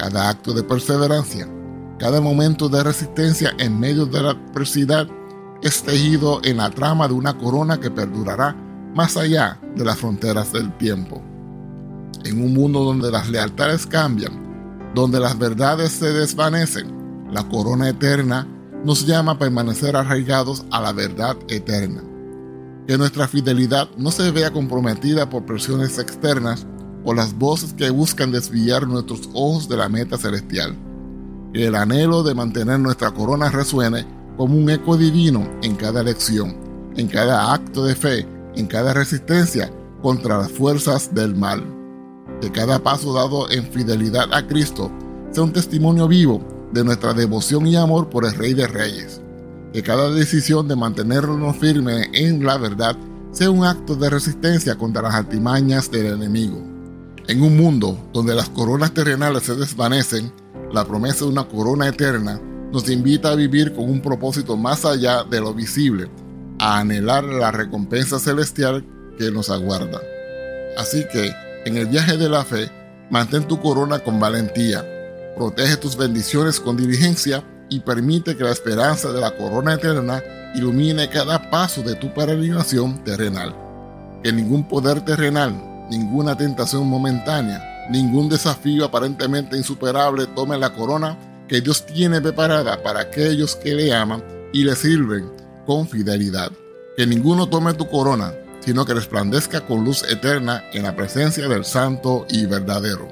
cada 0.00 0.30
acto 0.30 0.54
de 0.54 0.62
perseverancia, 0.62 1.46
Cada 1.98 2.22
momento 2.22 2.70
de 2.70 2.82
resistencia 2.82 3.52
en 3.58 3.78
medio 3.78 4.06
de 4.06 4.22
la 4.22 4.30
adversidad 4.30 5.06
es 5.62 5.82
tejido 5.82 6.40
en 6.42 6.56
la 6.56 6.70
trama 6.70 7.06
de 7.06 7.12
una 7.12 7.36
corona 7.36 7.78
que 7.78 7.90
perdurará 7.90 8.56
más 8.94 9.18
allá 9.18 9.60
de 9.76 9.84
las 9.84 9.98
fronteras 9.98 10.50
del 10.54 10.74
tiempo. 10.78 11.22
En 12.24 12.42
un 12.42 12.54
mundo 12.54 12.84
donde 12.84 13.10
las 13.10 13.28
lealtades 13.28 13.86
cambian, 13.86 14.92
donde 14.94 15.20
las 15.20 15.38
verdades 15.38 15.92
se 15.92 16.12
desvanecen, 16.12 17.28
la 17.32 17.48
corona 17.48 17.88
eterna 17.88 18.46
nos 18.84 19.06
llama 19.06 19.32
a 19.32 19.38
permanecer 19.38 19.96
arraigados 19.96 20.64
a 20.70 20.80
la 20.80 20.92
verdad 20.92 21.36
eterna. 21.48 22.02
Que 22.86 22.98
nuestra 22.98 23.28
fidelidad 23.28 23.88
no 23.96 24.10
se 24.10 24.30
vea 24.30 24.50
comprometida 24.50 25.28
por 25.28 25.44
presiones 25.44 25.98
externas 25.98 26.66
o 27.04 27.14
las 27.14 27.36
voces 27.38 27.72
que 27.72 27.90
buscan 27.90 28.32
desviar 28.32 28.86
nuestros 28.86 29.28
ojos 29.32 29.68
de 29.68 29.76
la 29.76 29.88
meta 29.88 30.16
celestial. 30.16 30.76
Que 31.52 31.66
el 31.66 31.74
anhelo 31.74 32.22
de 32.22 32.34
mantener 32.34 32.80
nuestra 32.80 33.10
corona 33.12 33.50
resuene 33.50 34.06
como 34.36 34.56
un 34.56 34.70
eco 34.70 34.96
divino 34.96 35.48
en 35.62 35.76
cada 35.76 36.00
elección, 36.00 36.56
en 36.96 37.08
cada 37.08 37.52
acto 37.52 37.84
de 37.84 37.94
fe, 37.94 38.26
en 38.56 38.66
cada 38.66 38.94
resistencia 38.94 39.72
contra 40.02 40.38
las 40.38 40.50
fuerzas 40.50 41.14
del 41.14 41.34
mal. 41.34 41.79
Que 42.40 42.50
cada 42.50 42.82
paso 42.82 43.12
dado 43.12 43.50
en 43.50 43.64
fidelidad 43.64 44.32
a 44.32 44.46
Cristo 44.46 44.90
sea 45.30 45.44
un 45.44 45.52
testimonio 45.52 46.08
vivo 46.08 46.42
de 46.72 46.84
nuestra 46.84 47.12
devoción 47.12 47.66
y 47.66 47.76
amor 47.76 48.08
por 48.08 48.24
el 48.24 48.34
Rey 48.34 48.54
de 48.54 48.66
Reyes. 48.66 49.20
Que 49.72 49.82
cada 49.82 50.10
decisión 50.10 50.66
de 50.68 50.76
mantenernos 50.76 51.56
firmes 51.56 52.08
en 52.12 52.44
la 52.44 52.56
verdad 52.56 52.96
sea 53.32 53.50
un 53.50 53.64
acto 53.64 53.94
de 53.94 54.10
resistencia 54.10 54.76
contra 54.76 55.02
las 55.02 55.14
artimañas 55.14 55.90
del 55.90 56.06
enemigo. 56.06 56.58
En 57.28 57.42
un 57.42 57.56
mundo 57.56 57.96
donde 58.12 58.34
las 58.34 58.48
coronas 58.48 58.92
terrenales 58.92 59.44
se 59.44 59.54
desvanecen, 59.54 60.32
la 60.72 60.84
promesa 60.84 61.24
de 61.24 61.30
una 61.30 61.44
corona 61.44 61.88
eterna 61.88 62.40
nos 62.72 62.88
invita 62.88 63.30
a 63.30 63.36
vivir 63.36 63.72
con 63.72 63.88
un 63.88 64.00
propósito 64.00 64.56
más 64.56 64.84
allá 64.84 65.24
de 65.24 65.40
lo 65.40 65.52
visible, 65.54 66.08
a 66.58 66.78
anhelar 66.78 67.24
la 67.24 67.50
recompensa 67.50 68.18
celestial 68.18 68.84
que 69.18 69.30
nos 69.30 69.50
aguarda. 69.50 70.00
Así 70.76 71.04
que, 71.12 71.32
en 71.64 71.76
el 71.76 71.86
viaje 71.86 72.16
de 72.16 72.28
la 72.28 72.44
fe, 72.44 72.70
mantén 73.10 73.46
tu 73.46 73.60
corona 73.60 73.98
con 73.98 74.18
valentía, 74.18 74.84
protege 75.36 75.76
tus 75.76 75.96
bendiciones 75.96 76.58
con 76.60 76.76
diligencia 76.76 77.42
y 77.68 77.80
permite 77.80 78.36
que 78.36 78.44
la 78.44 78.52
esperanza 78.52 79.12
de 79.12 79.20
la 79.20 79.36
corona 79.36 79.74
eterna 79.74 80.22
ilumine 80.54 81.08
cada 81.08 81.50
paso 81.50 81.82
de 81.82 81.94
tu 81.94 82.12
peregrinación 82.12 83.04
terrenal. 83.04 83.54
Que 84.22 84.32
ningún 84.32 84.68
poder 84.68 85.04
terrenal, 85.04 85.54
ninguna 85.90 86.36
tentación 86.36 86.86
momentánea, 86.86 87.86
ningún 87.90 88.28
desafío 88.28 88.84
aparentemente 88.84 89.56
insuperable 89.56 90.26
tome 90.28 90.58
la 90.58 90.74
corona 90.74 91.18
que 91.48 91.60
Dios 91.60 91.84
tiene 91.86 92.20
preparada 92.20 92.82
para 92.82 93.00
aquellos 93.00 93.56
que 93.56 93.74
le 93.74 93.92
aman 93.92 94.22
y 94.52 94.64
le 94.64 94.74
sirven 94.76 95.30
con 95.66 95.88
fidelidad. 95.88 96.50
Que 96.96 97.06
ninguno 97.06 97.48
tome 97.48 97.74
tu 97.74 97.88
corona, 97.88 98.34
sino 98.60 98.84
que 98.84 98.94
resplandezca 98.94 99.66
con 99.66 99.84
luz 99.84 100.04
eterna 100.04 100.64
en 100.72 100.84
la 100.84 100.94
presencia 100.94 101.48
del 101.48 101.64
Santo 101.64 102.26
y 102.30 102.46
verdadero. 102.46 103.08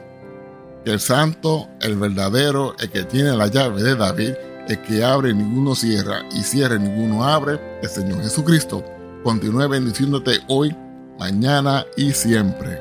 Que 0.84 0.92
el 0.92 1.00
Santo, 1.00 1.68
el 1.80 1.96
verdadero, 1.96 2.74
el 2.78 2.90
que 2.90 3.04
tiene 3.04 3.36
la 3.36 3.48
llave 3.48 3.82
de 3.82 3.96
David, 3.96 4.34
el 4.68 4.82
que 4.82 5.02
abre 5.02 5.34
ninguno 5.34 5.74
cierra 5.74 6.22
y 6.30 6.42
cierra 6.42 6.76
y 6.76 6.80
ninguno 6.80 7.24
abre, 7.24 7.58
el 7.82 7.88
Señor 7.88 8.22
Jesucristo, 8.22 8.84
continúe 9.24 9.68
bendiciéndote 9.68 10.40
hoy, 10.48 10.76
mañana 11.18 11.84
y 11.96 12.12
siempre. 12.12 12.78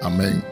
Amén. 0.00 0.51